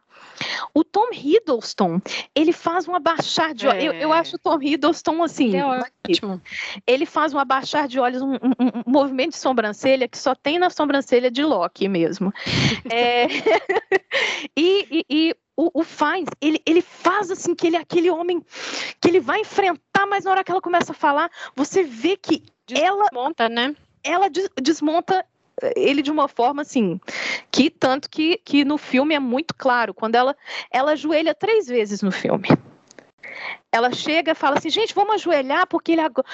[0.75, 2.01] O Tom Hiddleston,
[2.35, 3.85] ele faz um abaixar de olhos.
[3.85, 3.89] É.
[3.89, 5.57] Eu, eu, acho o Tom Hiddleston assim.
[5.57, 6.41] É ótimo.
[6.87, 10.59] Ele faz um abaixar de olhos, um, um, um, movimento de sobrancelha que só tem
[10.59, 12.33] na sobrancelha de Loki mesmo.
[12.91, 13.27] é...
[14.57, 18.45] e, e, e o, o faz, ele, ele faz assim que ele é aquele homem
[19.01, 22.43] que ele vai enfrentar, mas na hora que ela começa a falar, você vê que
[22.67, 23.75] Desmonta, ela monta, né?
[24.05, 24.29] Ela
[24.61, 25.25] desmonta
[25.63, 27.01] eh, ele de uma forma assim,
[27.51, 30.37] que tanto que, que no filme é muito claro, quando ela
[30.71, 32.49] ela ajoelha três vezes no filme.
[33.71, 36.27] ela chega e fala assim, gente, vamos ajoelhar, porque ele agora...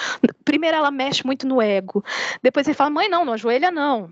[0.45, 2.05] primeiro ela mexe muito no ego.
[2.43, 4.11] Depois ele fala, mãe, não, não ajoelha, não.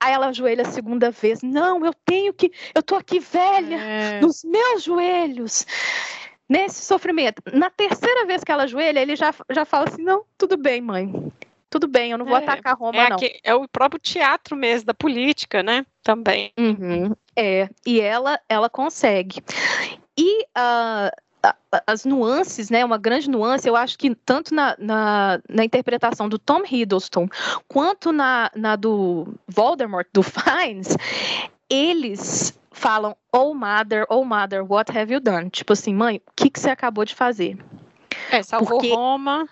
[0.00, 4.20] Aí ela ajoelha a segunda vez, não, eu tenho que, eu tô aqui velha, é.
[4.20, 5.66] nos meus joelhos.
[6.48, 7.42] Nesse sofrimento.
[7.52, 11.32] Na terceira vez que ela ajoelha, ele já, já fala assim, não, tudo bem, mãe.
[11.72, 13.16] Tudo bem, eu não vou é, atacar Roma, é não.
[13.42, 15.86] É o próprio teatro mesmo, da política, né?
[16.02, 16.52] Também.
[16.58, 19.42] Uhum, é, e ela, ela consegue.
[20.14, 21.10] E uh,
[21.86, 26.38] as nuances, né, uma grande nuance, eu acho que tanto na, na, na interpretação do
[26.38, 27.26] Tom Hiddleston
[27.66, 30.94] quanto na, na do Voldemort, do Fiennes,
[31.70, 35.48] eles falam, oh mother, oh mother, what have you done?
[35.48, 37.56] Tipo assim, mãe, o que, que você acabou de fazer?
[38.30, 39.48] É, salvou Porque Roma.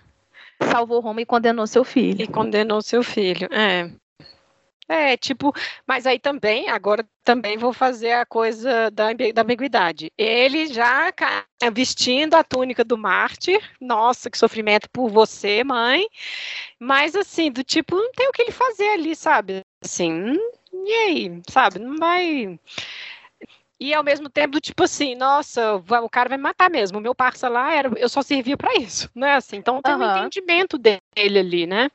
[0.63, 2.23] Salvou Roma e condenou seu filho.
[2.23, 3.91] E condenou seu filho, é.
[4.91, 5.55] É, tipo,
[5.87, 10.11] mas aí também, agora também vou fazer a coisa da, da ambiguidade.
[10.19, 11.13] Ele já
[11.73, 16.09] vestindo a túnica do mártir, nossa, que sofrimento por você, mãe.
[16.77, 19.63] Mas assim, do tipo, não tem o que ele fazer ali, sabe?
[19.81, 20.37] Assim,
[20.73, 21.79] e aí, sabe?
[21.79, 22.59] Não vai.
[23.81, 26.99] E ao mesmo tempo, do tipo assim, nossa, o cara vai me matar mesmo.
[26.99, 29.37] O meu parça lá era, eu só servia para isso, né?
[29.37, 30.01] Assim, então tem uhum.
[30.03, 31.01] um entendimento dele
[31.39, 31.91] ali, né?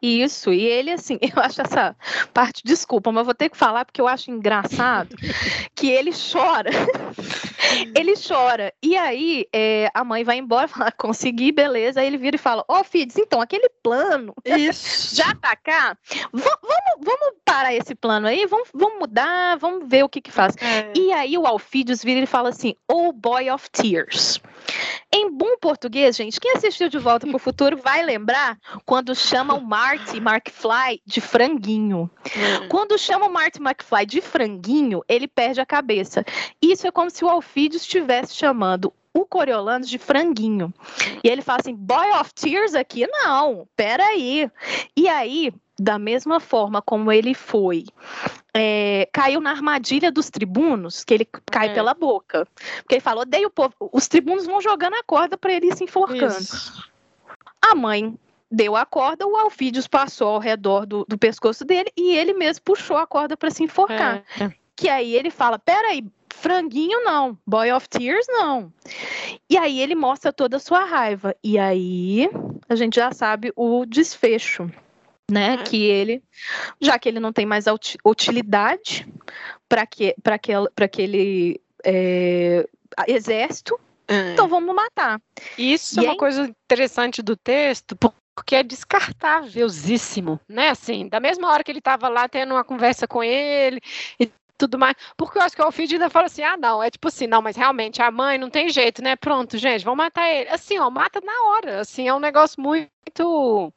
[0.00, 1.94] Isso, e ele, assim, eu acho essa
[2.32, 5.14] parte, desculpa, mas vou ter que falar porque eu acho engraçado
[5.76, 6.70] que ele chora.
[7.94, 8.72] Ele chora.
[8.82, 12.00] E aí é, a mãe vai embora, fala, consegui, beleza.
[12.00, 15.16] Aí ele vira e fala: Ó, oh, filhos, então, aquele plano Isso.
[15.16, 15.96] já tá cá.
[16.32, 20.32] V vamos, vamos parar esse plano aí, vamos, vamos mudar, vamos ver o que que
[20.32, 20.54] faz.
[20.60, 20.92] É.
[20.96, 24.40] E aí o Alfídios vira e fala assim: Oh boy of tears.
[25.12, 29.54] Em bom português, gente, quem assistiu De Volta para o Futuro vai lembrar quando chama
[29.54, 32.10] o Marty McFly de franguinho.
[32.26, 32.68] Hum.
[32.68, 36.24] Quando chama o Marty McFly de franguinho, ele perde a cabeça.
[36.60, 40.72] Isso é como se o Alfídio estivesse chamando o Coriolanus de franguinho.
[41.24, 43.06] E ele fala assim: Boy of Tears aqui?
[43.06, 44.50] Não, peraí.
[44.94, 47.86] E aí, da mesma forma como ele foi,
[48.54, 51.74] é, caiu na armadilha dos tribunos, que ele cai é.
[51.74, 52.46] pela boca.
[52.82, 53.74] Porque ele falou: odeio o povo.
[53.92, 56.38] Os tribunos vão jogando a corda para ele ir se enforcando.
[56.38, 56.86] Isso.
[57.62, 58.14] A mãe
[58.50, 62.62] deu a corda, o Alfídios passou ao redor do, do pescoço dele e ele mesmo
[62.62, 64.22] puxou a corda para se enforcar.
[64.38, 64.52] É.
[64.76, 66.04] Que aí ele fala: peraí,
[66.40, 68.72] franguinho não, Boy of Tears não.
[69.48, 71.34] E aí ele mostra toda a sua raiva.
[71.42, 72.30] E aí
[72.68, 74.70] a gente já sabe o desfecho,
[75.30, 75.54] né?
[75.54, 75.56] É.
[75.64, 76.22] Que ele,
[76.80, 77.64] já que ele não tem mais
[78.04, 79.06] utilidade
[79.68, 82.68] para que, aquele, aquele é,
[83.06, 84.32] exército, é.
[84.32, 85.20] então vamos matar.
[85.56, 90.70] Isso e é uma coisa interessante do texto, porque é descartávelzíssimo, né?
[90.70, 93.80] Assim, da mesma hora que ele estava lá tendo uma conversa com ele
[94.18, 96.90] e tudo mais, porque eu acho que o Alfred ainda fala assim, ah, não, é
[96.90, 99.16] tipo assim, não, mas realmente a mãe não tem jeito, né?
[99.16, 100.50] Pronto, gente, vamos matar ele.
[100.50, 103.72] Assim, ó, mata na hora, assim, é um negócio muito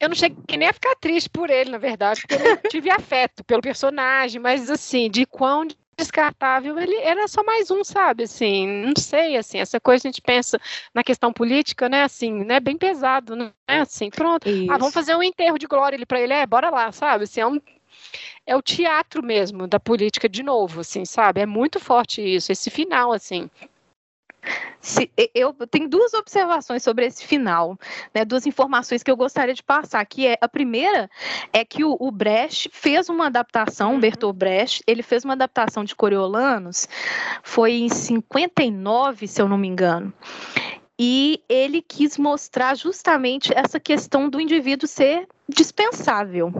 [0.00, 3.42] eu não cheguei nem a ficar triste por ele, na verdade, porque eu tive afeto
[3.42, 5.66] pelo personagem, mas assim, de quão
[5.98, 8.22] descartável, ele era só mais um, sabe?
[8.22, 10.60] Assim, não sei, assim, essa coisa a gente pensa
[10.94, 12.04] na questão política, né?
[12.04, 12.60] Assim, né?
[12.60, 13.50] Bem pesado, né?
[13.66, 14.48] Assim, pronto.
[14.48, 14.70] Isso.
[14.70, 17.24] Ah, vamos fazer um enterro de glória ali para ele, é, bora lá, sabe?
[17.24, 17.60] Assim, é um
[18.48, 21.42] é o teatro mesmo da política de novo, assim, sabe?
[21.42, 23.50] É muito forte isso, esse final, assim.
[24.80, 27.78] Se, eu tenho duas observações sobre esse final,
[28.14, 30.02] né, duas informações que eu gostaria de passar.
[30.06, 31.10] Que é a primeira
[31.52, 34.00] é que o, o Brecht fez uma adaptação, uhum.
[34.00, 36.88] Bertolt Brecht, ele fez uma adaptação de Coriolanus,
[37.42, 40.10] foi em 59, se eu não me engano.
[40.98, 46.50] E ele quis mostrar justamente essa questão do indivíduo ser dispensável,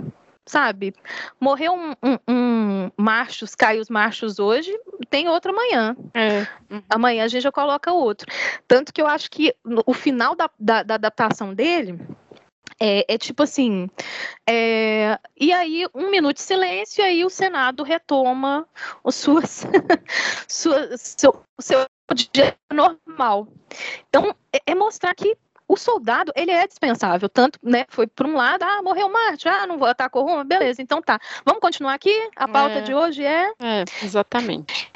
[0.48, 0.94] sabe?
[1.38, 4.76] Morreu um, um, um machos, cai os machos hoje,
[5.10, 5.96] tem outro amanhã.
[6.14, 6.46] É.
[6.70, 6.82] Uhum.
[6.88, 8.26] Amanhã a gente já coloca outro.
[8.66, 9.54] Tanto que eu acho que
[9.86, 12.00] o final da, da, da adaptação dele.
[12.80, 13.90] É, é, tipo assim,
[14.48, 18.68] é, e aí um minuto de silêncio, e aí o Senado retoma
[19.02, 19.66] o suas,
[20.46, 21.84] sua, seu, seu
[22.14, 23.48] dia normal.
[24.08, 25.36] Então, é, é mostrar que
[25.68, 29.66] o soldado, ele é dispensável, tanto, né, foi por um lado, ah, morreu Marte, ah,
[29.66, 31.20] não vou atacar Roma, beleza, então tá.
[31.44, 32.30] Vamos continuar aqui?
[32.34, 33.52] A pauta é, de hoje é...
[33.60, 34.90] É, exatamente.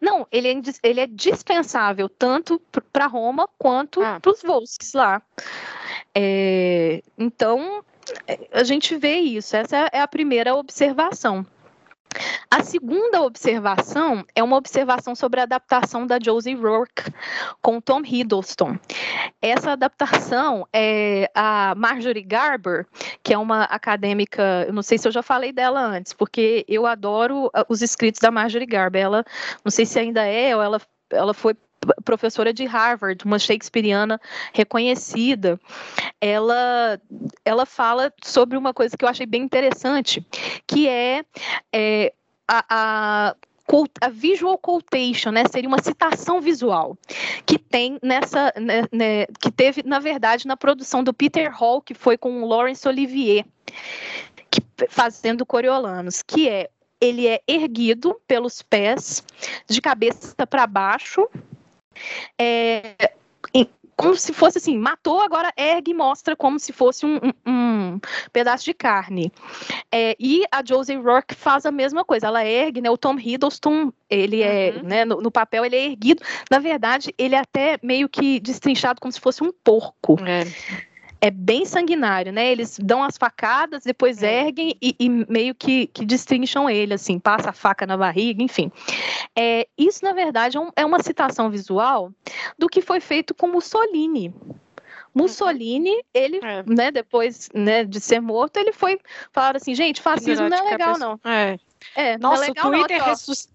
[0.00, 2.60] Não, ele é, ele é dispensável tanto
[2.90, 4.18] para Roma quanto ah.
[4.20, 5.20] para os Volsks lá.
[6.14, 7.84] É, então,
[8.26, 11.46] é, a gente vê isso, essa é a primeira observação.
[12.50, 17.12] A segunda observação é uma observação sobre a adaptação da Josie Rourke
[17.60, 18.78] com Tom Hiddleston.
[19.40, 22.86] Essa adaptação é a Marjorie Garber,
[23.22, 26.86] que é uma acadêmica, eu não sei se eu já falei dela antes, porque eu
[26.86, 29.02] adoro ah, os escritos da Marjorie Garber.
[29.02, 29.24] Ela,
[29.64, 31.54] não sei se ainda é, ou ela ela foi
[32.04, 34.20] professora de Harvard, uma shakespeariana
[34.52, 35.60] reconhecida,
[36.20, 37.00] ela,
[37.44, 40.26] ela fala sobre uma coisa que eu achei bem interessante,
[40.66, 41.24] que é,
[41.72, 42.12] é
[42.48, 43.36] a, a
[44.00, 46.96] a visual quotation, né, seria uma citação visual
[47.44, 51.92] que tem nessa, né, né, que teve na verdade na produção do Peter Hall, que
[51.92, 53.44] foi com o Laurence Olivier,
[54.50, 56.70] que, fazendo Coriolanos, que é
[57.00, 59.22] ele é erguido pelos pés
[59.68, 61.28] de cabeça para baixo,
[62.38, 62.94] é,
[63.96, 68.00] como se fosse assim, matou, agora ergue e mostra como se fosse um, um, um
[68.30, 69.32] pedaço de carne.
[69.90, 73.90] É, e a Josie Rourke faz a mesma coisa, ela ergue, né, o Tom Hiddleston,
[74.10, 74.82] ele é, uhum.
[74.82, 79.00] né, no, no, papel ele é erguido, na verdade ele é até meio que destrinchado
[79.00, 80.18] como se fosse um porco.
[80.26, 80.44] É
[81.26, 82.52] é bem sanguinário, né?
[82.52, 84.46] Eles dão as facadas, depois é.
[84.46, 88.70] erguem e, e, meio que, que destrincham ele, assim, passa a faca na barriga, enfim.
[89.34, 92.12] É, isso, na verdade, é, um, é uma citação visual
[92.56, 94.32] do que foi feito com Mussolini.
[95.16, 96.62] Mussolini, ele, é.
[96.66, 99.00] né, depois né, de ser morto, ele foi
[99.32, 101.18] falar assim, gente, fascismo não é legal, não.
[101.24, 101.58] É.
[101.94, 103.14] É, Nossa, é legal, o, Twitter não,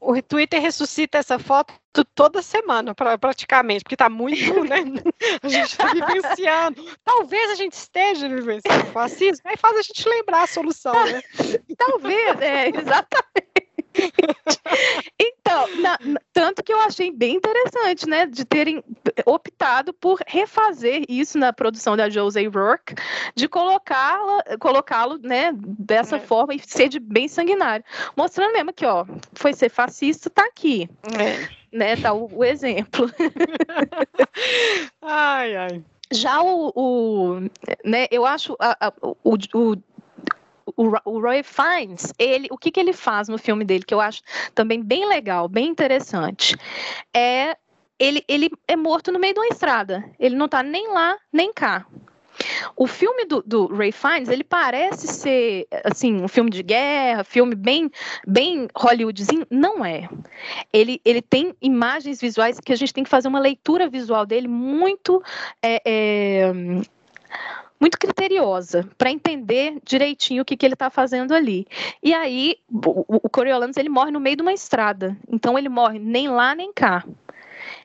[0.09, 1.74] o Twitter ressuscita essa foto
[2.16, 4.78] toda semana, pra, praticamente, porque está muito, né?
[5.43, 6.84] A gente está vivenciando.
[7.03, 11.22] Talvez a gente esteja vivenciando fascismo, aí faz a gente lembrar a solução, né?
[11.78, 13.51] Talvez, é, exatamente.
[15.20, 15.98] então, na,
[16.34, 18.84] tanto que eu achei bem interessante, né, de terem
[19.26, 22.96] optado por refazer isso na produção da José Rourke,
[23.36, 26.20] de colocá-la, colocá-lo, né, dessa é.
[26.20, 27.86] forma e ser de bem sanguinário,
[28.16, 30.89] mostrando mesmo que, ó, foi ser fascista, tá aqui.
[31.18, 31.62] É.
[31.72, 33.10] Né, tá o, o exemplo.
[35.02, 35.84] ai, ai.
[36.12, 37.39] Já o, o,
[37.86, 39.76] né, eu acho a, a, o, o
[40.76, 44.01] o, o Roy Fiennes, ele, o que, que ele faz no filme dele, que eu
[44.01, 44.22] acho
[44.53, 46.55] também bem legal, bem interessante,
[47.13, 47.55] é
[48.01, 50.03] ele, ele é morto no meio de uma estrada.
[50.19, 51.86] Ele não está nem lá, nem cá.
[52.76, 57.53] O filme do, do, Ray Fiennes, ele parece ser, assim, um filme de guerra, filme
[57.53, 57.91] bem,
[58.26, 59.45] bem hollywoodzinho.
[59.51, 60.09] Não é.
[60.74, 64.47] Ele, ele tem imagens visuais que a gente tem que fazer uma leitura visual dele
[64.47, 65.22] muito...
[65.61, 66.53] É, é,
[67.82, 71.65] muito criteriosa para entender direitinho o que, que ele está fazendo ali.
[72.03, 75.17] E aí, o, o Coriolanus ele morre no meio de uma estrada.
[75.27, 77.03] Então ele morre nem lá nem cá.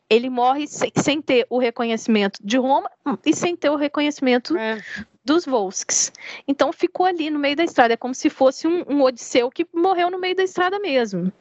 [0.08, 2.90] Ele morre sem, sem ter o reconhecimento de Roma
[3.24, 4.80] e sem ter o reconhecimento é.
[5.24, 6.12] dos Volsks.
[6.46, 7.94] Então ficou ali no meio da estrada.
[7.94, 11.32] É como se fosse um, um Odisseu que morreu no meio da estrada mesmo.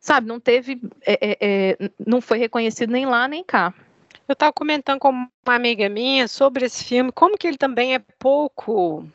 [0.00, 0.82] Sabe, não teve.
[1.06, 3.72] É, é, é não foi reconhecido nem lá nem cá.
[4.26, 7.98] Eu estava comentando com uma amiga minha sobre esse filme, como que ele também é
[8.18, 9.06] pouco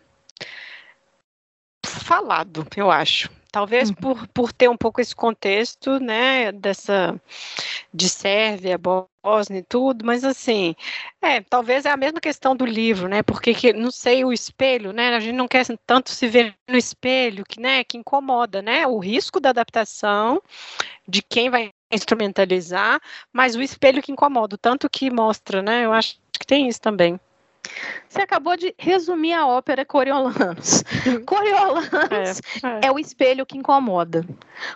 [1.86, 3.30] falado, eu acho.
[3.52, 3.96] Talvez uhum.
[3.96, 7.20] por, por ter um pouco esse contexto, né, dessa
[7.92, 10.76] de Sérvia, Bósnia e tudo, mas assim,
[11.20, 14.94] é, talvez é a mesma questão do livro, né, porque que, não sei, o espelho,
[14.94, 18.86] né, a gente não quer tanto se ver no espelho, que, né, que incomoda, né,
[18.86, 20.40] o risco da adaptação
[21.08, 25.86] de quem vai instrumentalizar, mas o espelho que incomoda, tanto que mostra, né?
[25.86, 27.20] Eu acho que tem isso também.
[28.08, 30.84] Você acabou de resumir a ópera Coriolanos.
[31.26, 32.88] Coriolanos é, é.
[32.88, 34.26] é o espelho que incomoda.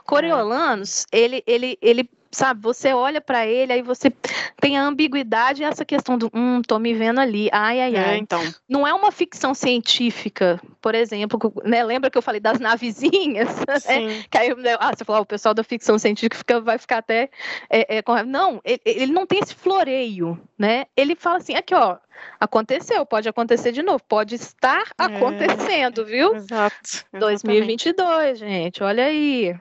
[0.05, 1.19] Coriolanos, é.
[1.19, 4.11] ele, ele, ele sabe, você olha para ele, aí você
[4.59, 8.05] tem a ambiguidade e essa questão do, hum, tô me vendo ali, ai, ai, é,
[8.05, 8.17] ai.
[8.17, 8.41] então.
[8.67, 13.49] Não é uma ficção científica, por exemplo, né, lembra que eu falei das navezinhas?
[13.83, 14.23] Né?
[14.29, 17.29] Que aí, né, ah, você falou, ah, o pessoal da ficção científica vai ficar até,
[17.69, 18.15] é, é, com...
[18.23, 21.97] não, ele, ele não tem esse floreio, né, ele fala assim, aqui, ó,
[22.39, 26.35] aconteceu, pode acontecer de novo, pode estar é, acontecendo, viu?
[26.35, 27.05] Exato.
[27.13, 29.55] 2022, gente, olha aí.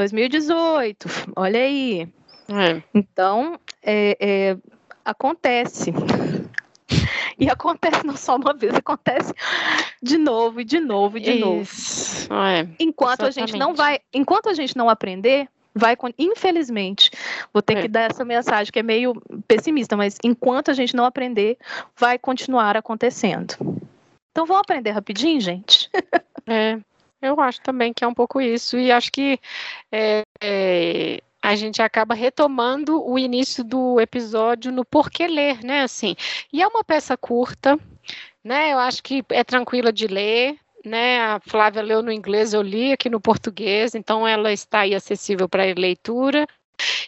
[0.00, 2.08] 2018, olha aí.
[2.48, 2.82] É.
[2.94, 4.56] Então, é, é,
[5.04, 5.92] acontece.
[7.38, 9.32] E acontece não só uma vez, acontece
[10.02, 12.28] de novo e de novo e de Isso.
[12.28, 12.42] novo.
[12.42, 13.38] É, enquanto exatamente.
[13.38, 17.10] a gente não vai, enquanto a gente não aprender, vai infelizmente,
[17.52, 17.82] vou ter é.
[17.82, 19.14] que dar essa mensagem que é meio
[19.46, 21.56] pessimista, mas enquanto a gente não aprender,
[21.96, 23.54] vai continuar acontecendo.
[24.32, 25.90] Então vamos aprender rapidinho, gente.
[26.46, 26.78] É,
[27.22, 29.38] eu acho também que é um pouco isso, e acho que
[29.92, 35.82] é, é, a gente acaba retomando o início do episódio no porquê ler, né?
[35.82, 36.14] Assim,
[36.52, 37.78] e é uma peça curta,
[38.44, 38.72] né?
[38.72, 41.20] Eu acho que é tranquila de ler, né?
[41.20, 45.48] A Flávia leu no inglês, eu li aqui no português, então ela está aí acessível
[45.48, 46.46] para leitura.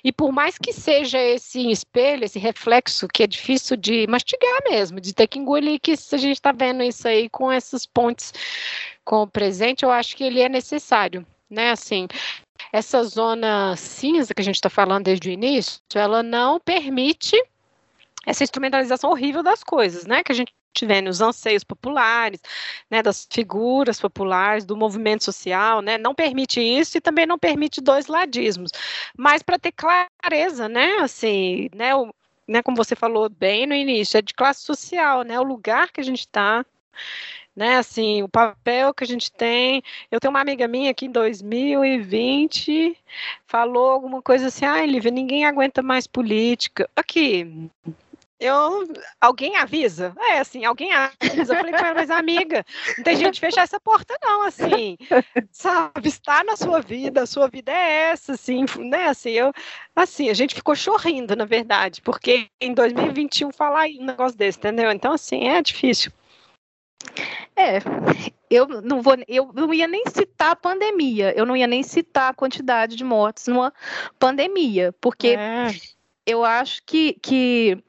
[0.02, 5.00] E por mais que seja esse espelho, esse reflexo que é difícil de mastigar mesmo,
[5.00, 8.32] de ter que engolir, que a gente está vendo isso aí com essas pontes
[9.04, 11.70] com o presente, eu acho que ele é necessário, né?
[11.70, 12.06] Assim,
[12.72, 17.36] essa zona cinza que a gente está falando desde o início, ela não permite
[18.24, 20.22] essa instrumentalização horrível das coisas, né?
[20.22, 20.52] Que a gente
[20.86, 22.40] vê nos anseios populares,
[22.90, 27.80] né, das figuras populares, do movimento social, né, não permite isso e também não permite
[27.80, 28.70] dois ladismos.
[29.16, 32.12] Mas para ter clareza, né, assim, né, o,
[32.48, 36.00] né, como você falou bem no início, é de classe social, né, o lugar que
[36.00, 36.64] a gente está,
[37.54, 39.82] né, assim, o papel que a gente tem.
[40.10, 42.96] Eu tenho uma amiga minha que em 2020
[43.46, 46.88] falou alguma coisa assim, ai, Lívia, ninguém aguenta mais política.
[46.96, 47.70] Aqui,
[48.43, 48.88] eu,
[49.20, 50.12] alguém avisa?
[50.18, 51.55] É, assim, alguém avisa.
[51.55, 52.64] Eu falei mas amiga,
[52.97, 54.97] não tem gente fechar essa porta, não, assim,
[55.51, 59.53] sabe, está na sua vida, a sua vida é essa, assim, né, assim, eu,
[59.95, 64.90] assim, a gente ficou chorrindo, na verdade, porque em 2021 falar um negócio desse, entendeu?
[64.90, 66.12] Então, assim, é difícil.
[67.55, 67.78] É,
[68.51, 72.30] eu não vou, eu não ia nem citar a pandemia, eu não ia nem citar
[72.30, 73.72] a quantidade de mortes numa
[74.18, 75.68] pandemia, porque é.
[76.26, 77.82] eu acho que, que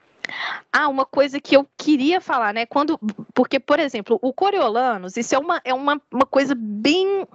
[0.71, 2.65] ah, uma coisa que eu queria falar, né?
[2.65, 2.99] Quando,
[3.33, 7.27] porque, por exemplo, o Coriolanos, isso é uma, é uma, uma coisa bem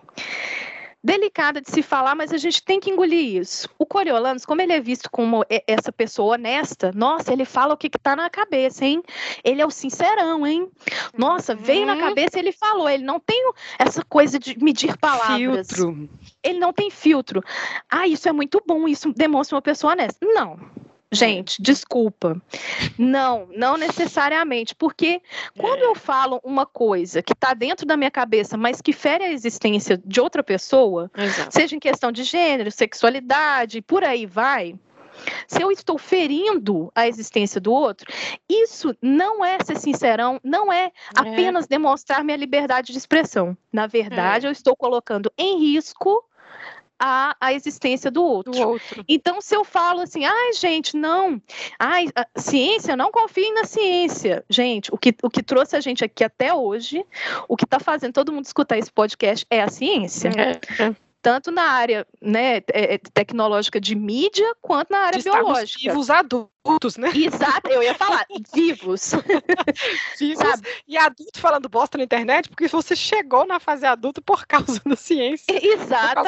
[1.02, 3.68] delicada de se falar, mas a gente tem que engolir isso.
[3.78, 7.88] O Coriolanos, como ele é visto como essa pessoa honesta, nossa, ele fala o que,
[7.88, 9.02] que tá na cabeça, hein?
[9.44, 10.68] Ele é o sincerão, hein?
[11.16, 11.58] Nossa, uhum.
[11.62, 12.00] veio na uhum.
[12.00, 12.88] cabeça ele falou.
[12.88, 15.68] Ele não tem essa coisa de medir palavras.
[15.68, 16.08] Filtro.
[16.42, 17.42] Ele não tem filtro.
[17.88, 20.18] Ah, isso é muito bom, isso demonstra uma pessoa honesta.
[20.26, 20.58] Não.
[21.10, 22.40] Gente, desculpa.
[22.98, 25.22] Não, não necessariamente, porque
[25.56, 29.32] quando eu falo uma coisa que está dentro da minha cabeça, mas que fere a
[29.32, 31.52] existência de outra pessoa, Exato.
[31.52, 34.74] seja em questão de gênero, sexualidade, por aí vai,
[35.46, 38.06] se eu estou ferindo a existência do outro,
[38.48, 40.92] isso não é ser sincerão, não é, é.
[41.14, 43.56] apenas demonstrar minha liberdade de expressão.
[43.72, 44.48] Na verdade, é.
[44.48, 46.24] eu estou colocando em risco
[46.98, 48.52] a, a existência do outro.
[48.52, 49.04] do outro.
[49.08, 51.40] Então, se eu falo assim, ai, gente, não,
[51.78, 54.44] ai, ciência, não confiem na ciência.
[54.48, 57.04] Gente, o que, o que trouxe a gente aqui até hoje,
[57.48, 60.30] o que está fazendo todo mundo escutar esse podcast é a ciência.
[60.36, 65.24] É, é tanto na área né, é, é, tecnológica de mídia quanto na área de
[65.24, 65.80] biológica.
[65.80, 66.50] Vivos adultos,
[66.98, 67.10] né?
[67.14, 69.12] Exato, eu ia falar, vivos.
[70.18, 70.68] vivos Sabe?
[70.86, 74.96] e adulto falando bosta na internet, porque você chegou na fase adulta por causa da
[74.96, 75.46] ciência.
[75.64, 76.22] Exato.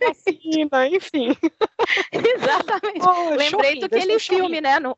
[0.00, 1.36] Vacina, enfim.
[2.12, 3.06] Exatamente.
[3.06, 4.78] Oh, Lembrei do aquele filme, né?
[4.80, 4.96] No,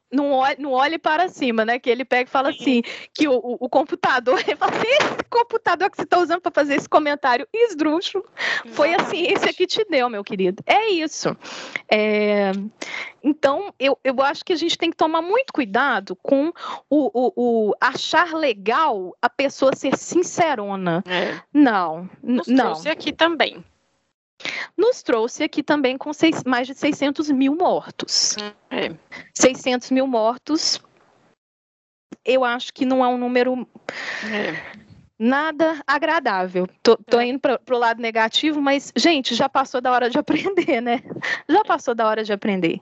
[0.58, 1.78] no Olhe para Cima, né?
[1.78, 2.58] Que ele pega e fala Sim.
[2.60, 2.82] assim:
[3.12, 6.52] que o, o, o computador, ele fala assim, esse computador que você está usando para
[6.52, 8.24] fazer esse comentário esdrúxulo
[8.72, 10.62] foi a ciência que te deu, meu querido.
[10.66, 11.36] É isso.
[11.90, 12.52] É...
[13.26, 16.52] Então, eu, eu acho que a gente tem que tomar muito cuidado com
[16.88, 17.32] o, o,
[17.70, 21.02] o achar legal a pessoa ser sincerona.
[21.04, 21.42] É.
[21.52, 22.66] Não, Nos não.
[22.66, 23.64] trouxe aqui também.
[24.76, 28.36] Nos trouxe aqui também com seis, mais de 600 mil mortos.
[28.70, 28.94] É.
[29.34, 30.80] 600 mil mortos,
[32.24, 33.66] eu acho que não é um número...
[34.30, 34.85] É
[35.18, 36.68] nada agradável.
[36.82, 37.26] Tô, tô é.
[37.26, 41.02] indo para o lado negativo, mas, gente, já passou da hora de aprender, né?
[41.48, 42.80] Já passou da hora de aprender.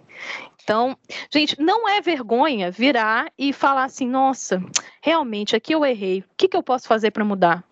[0.62, 0.96] Então,
[1.32, 4.62] gente, não é vergonha virar e falar assim: nossa,
[5.02, 6.20] realmente aqui eu errei.
[6.20, 7.62] O que, que eu posso fazer para mudar?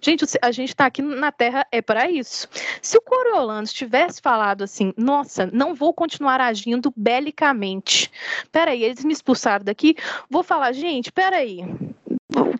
[0.00, 2.48] Gente, a gente está aqui na Terra é para isso.
[2.80, 8.08] Se o Coriolanus tivesse falado assim, nossa, não vou continuar agindo belicamente.
[8.52, 9.96] Peraí, eles me expulsaram daqui.
[10.30, 11.64] Vou falar, gente, peraí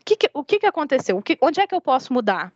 [0.06, 1.16] que, que o que, que aconteceu?
[1.18, 2.52] O que, onde é que eu posso mudar?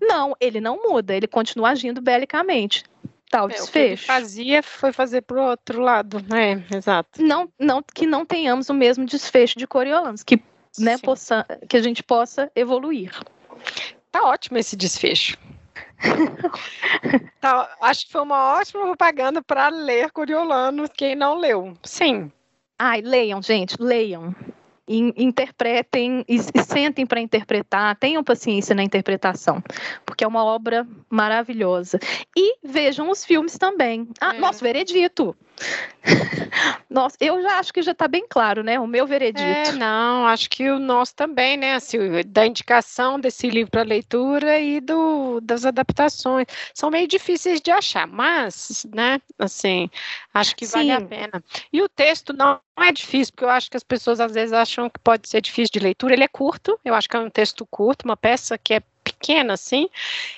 [0.00, 2.82] Não, ele não muda, ele continua agindo belicamente.
[3.30, 3.68] Tal é, desfecho.
[3.68, 6.64] O que ele fazia foi fazer para o outro lado, né?
[6.74, 7.22] Exato.
[7.22, 10.42] Não, não, que não tenhamos o mesmo desfecho de Coriolanus, que,
[10.78, 13.12] né, possa, que a gente possa evoluir.
[14.10, 15.36] Tá ótimo esse desfecho.
[17.40, 21.74] tá, acho que foi uma ótima propaganda para ler Coriolano, quem não leu.
[21.82, 22.32] Sim.
[22.78, 24.34] Ai, leiam, gente, leiam
[24.88, 29.62] interpretem e, sentem para interpretar, tenham paciência na interpretação,
[30.04, 31.98] porque é uma obra maravilhosa.
[32.36, 34.08] E vejam os filmes também.
[34.20, 34.38] Ah, é.
[34.38, 35.36] nosso veredito.
[36.88, 38.78] Nossa, eu já acho que já está bem claro, né?
[38.78, 39.70] O meu veredito.
[39.70, 41.74] É, não, acho que o nosso também, né?
[41.74, 46.46] Assim, da indicação desse livro para leitura e do, das adaptações.
[46.74, 49.20] São meio difíceis de achar, mas, né?
[49.38, 49.88] Assim,
[50.32, 50.72] acho que Sim.
[50.72, 51.44] vale a pena.
[51.72, 54.88] E o texto não é difícil, porque eu acho que as pessoas às vezes acham
[54.90, 56.14] que pode ser difícil de leitura.
[56.14, 58.82] Ele é curto, eu acho que é um texto curto, uma peça que é
[59.24, 59.88] pequena, assim,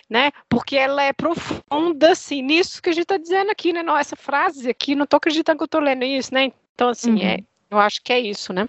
[0.09, 0.31] né?
[0.49, 3.83] Porque ela é profunda, assim, nisso que a gente está dizendo aqui, né?
[3.83, 6.53] Não, essa frase aqui, não estou acreditando que eu estou lendo isso, né?
[6.75, 7.31] Então, assim, é, uhum.
[7.31, 7.39] é,
[7.71, 8.69] eu acho que é isso, né?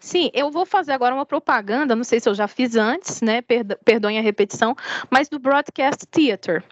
[0.00, 3.42] Sim, eu vou fazer agora uma propaganda, não sei se eu já fiz antes, né?
[3.84, 4.74] Perdoem a repetição,
[5.10, 6.62] mas do Broadcast Theater.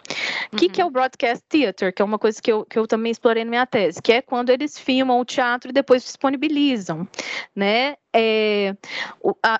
[0.51, 0.59] O uhum.
[0.59, 1.93] que, que é o Broadcast Theater?
[1.93, 4.21] Que é uma coisa que eu, que eu também explorei na minha tese, que é
[4.21, 7.07] quando eles filmam o teatro e depois disponibilizam,
[7.55, 7.95] né?
[8.17, 8.73] É,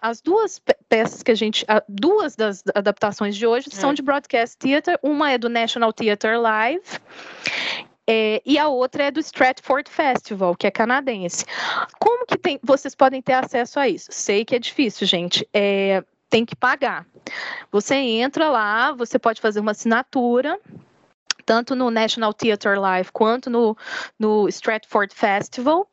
[0.02, 1.66] as duas peças que a gente.
[1.90, 3.94] Duas das adaptações de hoje são é.
[3.94, 4.98] de Broadcast Theater.
[5.04, 6.86] Uma é do National Theatre Live.
[8.08, 11.46] É, e a outra é do Stratford Festival, que é canadense.
[12.00, 14.10] Como que tem, vocês podem ter acesso a isso?
[14.12, 15.48] Sei que é difícil, gente.
[15.54, 17.06] É, tem que pagar.
[17.72, 20.60] Você entra lá, você pode fazer uma assinatura
[21.46, 23.78] tanto no National Theatre Live quanto no,
[24.20, 25.88] no Stratford Festival,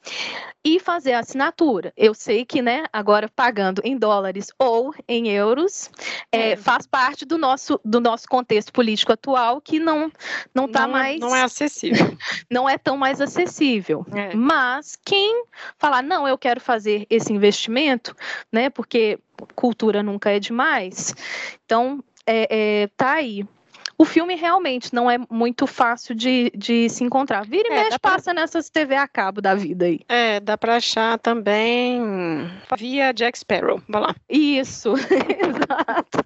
[0.64, 1.92] e fazer a assinatura.
[1.96, 5.90] Eu sei que, né, agora pagando em dólares ou em euros,
[6.30, 6.56] é, é.
[6.56, 10.10] faz parte do nosso, do nosso contexto político atual que não
[10.54, 11.18] não está mais.
[11.18, 12.16] Não é acessível.
[12.50, 14.06] não é tão mais acessível.
[14.14, 14.34] É.
[14.34, 15.44] Mas quem
[15.78, 18.14] falar, não, eu quero fazer esse investimento,
[18.52, 19.18] né, porque
[19.56, 21.12] cultura nunca é demais,
[21.64, 23.44] então é, é, tá aí
[23.98, 27.44] o filme realmente não é muito fácil de, de se encontrar.
[27.44, 28.34] Vira e é, mexe, passa pra...
[28.34, 30.00] nessas TV a cabo da vida aí.
[30.08, 32.00] É, dá pra achar também
[32.76, 33.80] via Jack Sparrow.
[33.88, 34.16] Vai lá.
[34.28, 36.24] Isso, exato.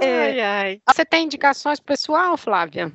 [0.00, 0.44] ai, é.
[0.44, 0.80] ai.
[0.88, 2.92] Você tem indicações pessoal, Flávia?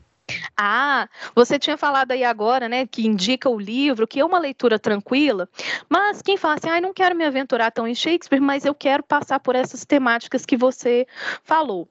[0.57, 4.77] Ah, você tinha falado aí agora, né, que indica o livro, que é uma leitura
[4.77, 5.47] tranquila,
[5.87, 9.03] mas quem fala assim, ah, não quero me aventurar tão em Shakespeare, mas eu quero
[9.03, 11.07] passar por essas temáticas que você
[11.43, 11.87] falou.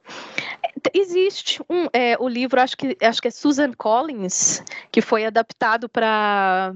[0.95, 4.63] Existe um, é, o livro, acho que, acho que é Susan Collins,
[4.93, 6.75] que foi adaptado para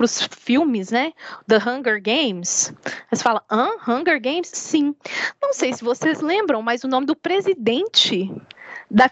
[0.00, 1.12] os filmes, né,
[1.46, 2.72] The Hunger Games.
[3.10, 3.70] Você fala, hã?
[3.86, 4.48] Hunger Games?
[4.48, 4.94] Sim.
[5.40, 8.30] Não sei se vocês lembram, mas o nome do presidente
[8.90, 9.10] da,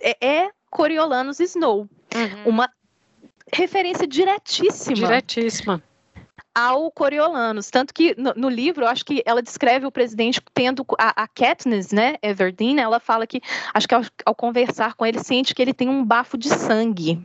[0.00, 1.80] é, é Coriolanus Snow.
[2.14, 2.46] Uhum.
[2.46, 2.68] Uma
[3.52, 4.96] referência diretíssima.
[4.96, 5.82] Diretíssima.
[6.54, 7.70] Ao Coriolanus.
[7.70, 11.28] Tanto que no, no, livro, eu acho que ela descreve o presidente tendo a, a
[11.28, 13.40] Katniss, né, Everdeen, ela fala que,
[13.72, 17.24] acho que ao, ao conversar com ele, sente que ele tem um bafo de sangue.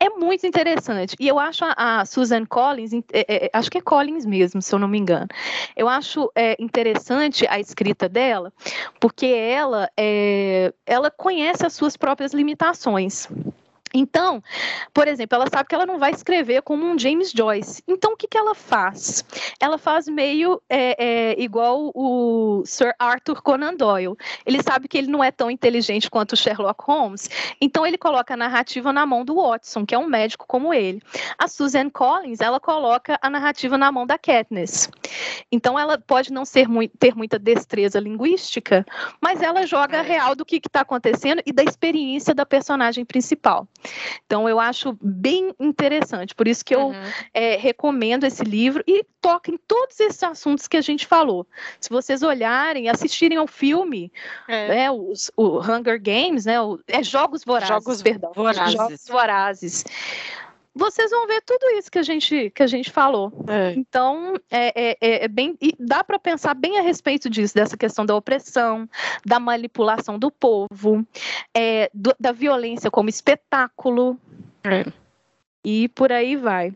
[0.00, 1.16] É muito interessante.
[1.18, 4.62] E eu acho a, a Susan Collins, é, é, é, acho que é Collins mesmo,
[4.62, 5.26] se eu não me engano.
[5.76, 8.52] Eu acho é, interessante a escrita dela,
[9.00, 13.28] porque ela, é, ela conhece as suas próprias limitações.
[13.92, 14.42] Então,
[14.92, 17.82] por exemplo, ela sabe que ela não vai escrever como um James Joyce.
[17.86, 19.24] Então, o que, que ela faz?
[19.60, 24.16] Ela faz meio é, é, igual o Sir Arthur Conan Doyle.
[24.44, 27.28] Ele sabe que ele não é tão inteligente quanto o Sherlock Holmes,
[27.60, 31.02] então ele coloca a narrativa na mão do Watson, que é um médico como ele.
[31.38, 34.90] A Susan Collins, ela coloca a narrativa na mão da Katniss.
[35.50, 36.66] Então, ela pode não ser
[36.98, 38.84] ter muita destreza linguística,
[39.20, 43.66] mas ela joga a real do que está acontecendo e da experiência da personagem principal.
[44.26, 47.12] Então, eu acho bem interessante, por isso que eu uhum.
[47.32, 51.46] é, recomendo esse livro e toca em todos esses assuntos que a gente falou.
[51.80, 54.12] Se vocês olharem, assistirem ao filme,
[54.46, 54.68] é.
[54.68, 58.72] né, os, o Hunger Games, né, o, é Jogos Vorazes, Jogos perdão, Vorazes.
[58.74, 59.84] Jogos Vorazes
[60.78, 63.32] vocês vão ver tudo isso que a gente, que a gente falou.
[63.48, 63.72] É.
[63.72, 65.58] Então, é, é, é, bem.
[65.78, 68.88] dá para pensar bem a respeito disso, dessa questão da opressão,
[69.26, 71.04] da manipulação do povo,
[71.52, 74.18] é, do, da violência como espetáculo.
[74.62, 74.84] É
[75.64, 76.72] e por aí vai.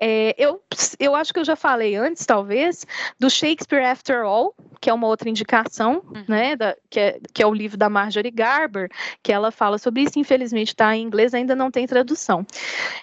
[0.00, 0.62] É, eu,
[0.98, 2.86] eu acho que eu já falei antes, talvez,
[3.18, 6.24] do Shakespeare After All, que é uma outra indicação, uhum.
[6.28, 8.90] né, da, que, é, que é o livro da Marjorie Garber,
[9.22, 12.46] que ela fala sobre isso, infelizmente está em inglês, ainda não tem tradução.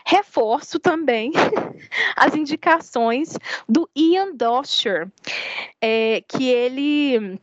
[0.06, 1.32] Reforço também
[2.16, 3.38] as indicações
[3.68, 5.08] do Ian Dosher,
[5.82, 7.40] é, que ele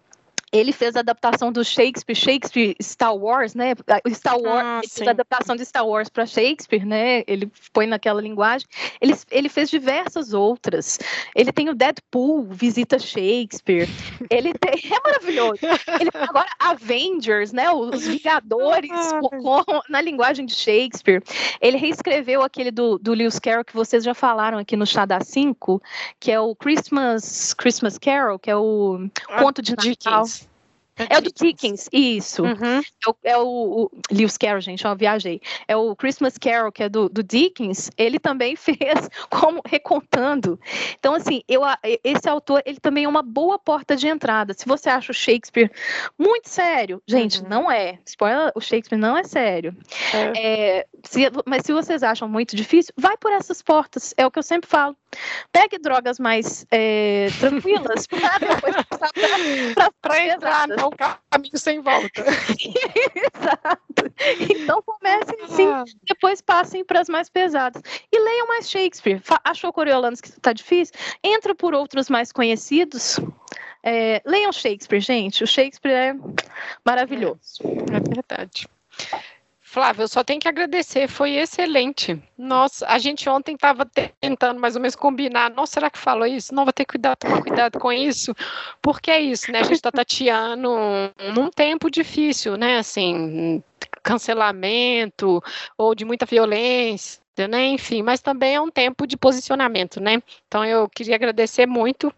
[0.52, 3.74] ele fez a adaptação do Shakespeare, Shakespeare Star Wars, né?
[4.12, 7.22] Star Wars, ah, fez a adaptação de Star Wars para Shakespeare, né?
[7.26, 8.66] Ele põe naquela linguagem.
[9.00, 10.98] Ele, ele fez diversas outras.
[11.36, 13.88] Ele tem o Deadpool, visita Shakespeare.
[14.28, 15.60] Ele tem, é maravilhoso.
[16.00, 17.70] Ele agora Avengers, né?
[17.70, 19.20] Os Vingadores ah.
[19.20, 21.22] com, na linguagem de Shakespeare.
[21.60, 25.20] Ele reescreveu aquele do, do Lewis Carroll que vocês já falaram aqui no Chá da
[25.20, 25.80] 5,
[26.18, 30.24] que é o Christmas Christmas Carol, que é o ah, conto de Natal.
[30.24, 30.39] Dickens.
[31.08, 32.42] É o do Dickens, isso.
[32.42, 32.80] Uhum.
[32.80, 35.40] É, o, é o, o, Lewis Carroll, gente, ó, viajei.
[35.66, 40.58] É o Christmas Carol, que é do, do Dickens, ele também fez como recontando.
[40.98, 41.62] Então, assim, eu,
[42.04, 44.52] esse autor, ele também é uma boa porta de entrada.
[44.52, 45.70] Se você acha o Shakespeare
[46.18, 47.48] muito sério, gente, uhum.
[47.48, 47.98] não é.
[48.04, 49.76] Spoiler, o Shakespeare não é sério.
[50.12, 50.78] É.
[50.78, 54.14] É, se, mas se vocês acham muito difícil, vai por essas portas.
[54.16, 54.96] É o que eu sempre falo.
[55.52, 62.24] Pegue drogas mais é, tranquilas para depois passar para entrar no caminho sem volta.
[63.34, 64.12] Exato.
[64.50, 65.84] Então comecem assim, ah.
[66.04, 67.82] depois passem para as mais pesadas.
[68.12, 69.22] E leiam mais Shakespeare.
[69.44, 70.94] Achou Coriolanus que está difícil?
[71.22, 73.18] Entra por outros mais conhecidos.
[73.82, 75.42] É, leiam Shakespeare, gente.
[75.42, 76.14] O Shakespeare é
[76.84, 77.60] maravilhoso.
[77.64, 78.68] É verdade.
[79.72, 82.20] Flávia, eu só tenho que agradecer, foi excelente.
[82.36, 83.88] Nossa, a gente ontem estava
[84.20, 85.48] tentando mais ou menos combinar.
[85.50, 86.52] Nossa, será que falou isso?
[86.52, 88.34] Não, vou ter que cuidar, tomar cuidado com isso,
[88.82, 89.60] porque é isso, né?
[89.60, 90.68] A gente está tateando
[91.32, 92.78] num tempo difícil, né?
[92.78, 93.62] Assim,
[94.02, 95.40] cancelamento
[95.78, 97.20] ou de muita violência.
[97.48, 97.68] Né?
[97.68, 100.20] Enfim, mas também é um tempo de posicionamento, né?
[100.48, 102.12] Então eu queria agradecer muito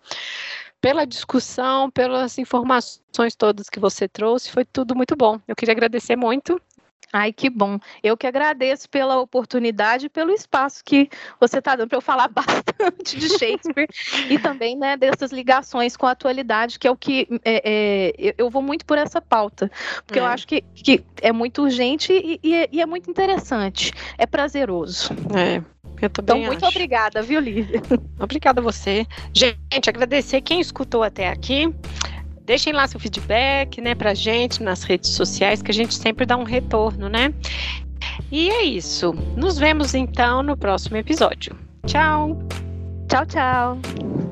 [0.80, 5.38] pela discussão, pelas informações todas que você trouxe, foi tudo muito bom.
[5.46, 6.60] Eu queria agradecer muito
[7.12, 7.78] Ai, que bom.
[8.02, 12.28] Eu que agradeço pela oportunidade e pelo espaço que você está dando para eu falar
[12.32, 13.88] bastante de Shakespeare
[14.30, 18.48] e também né, dessas ligações com a atualidade, que é o que é, é, eu
[18.48, 19.70] vou muito por essa pauta,
[20.06, 20.22] porque é.
[20.22, 24.26] eu acho que, que é muito urgente e, e, é, e, é muito interessante, é
[24.26, 25.12] prazeroso.
[25.36, 25.62] É.
[26.00, 26.76] Eu também então, muito acho.
[26.76, 27.80] obrigada, viu, Lívia?
[28.18, 29.06] Obrigada a você.
[29.32, 31.72] Gente, agradecer quem escutou até aqui.
[32.44, 36.36] Deixem lá seu feedback, né, pra gente nas redes sociais, que a gente sempre dá
[36.36, 37.32] um retorno, né?
[38.30, 39.12] E é isso.
[39.36, 41.56] Nos vemos então no próximo episódio.
[41.86, 42.38] Tchau.
[43.08, 44.31] Tchau, tchau.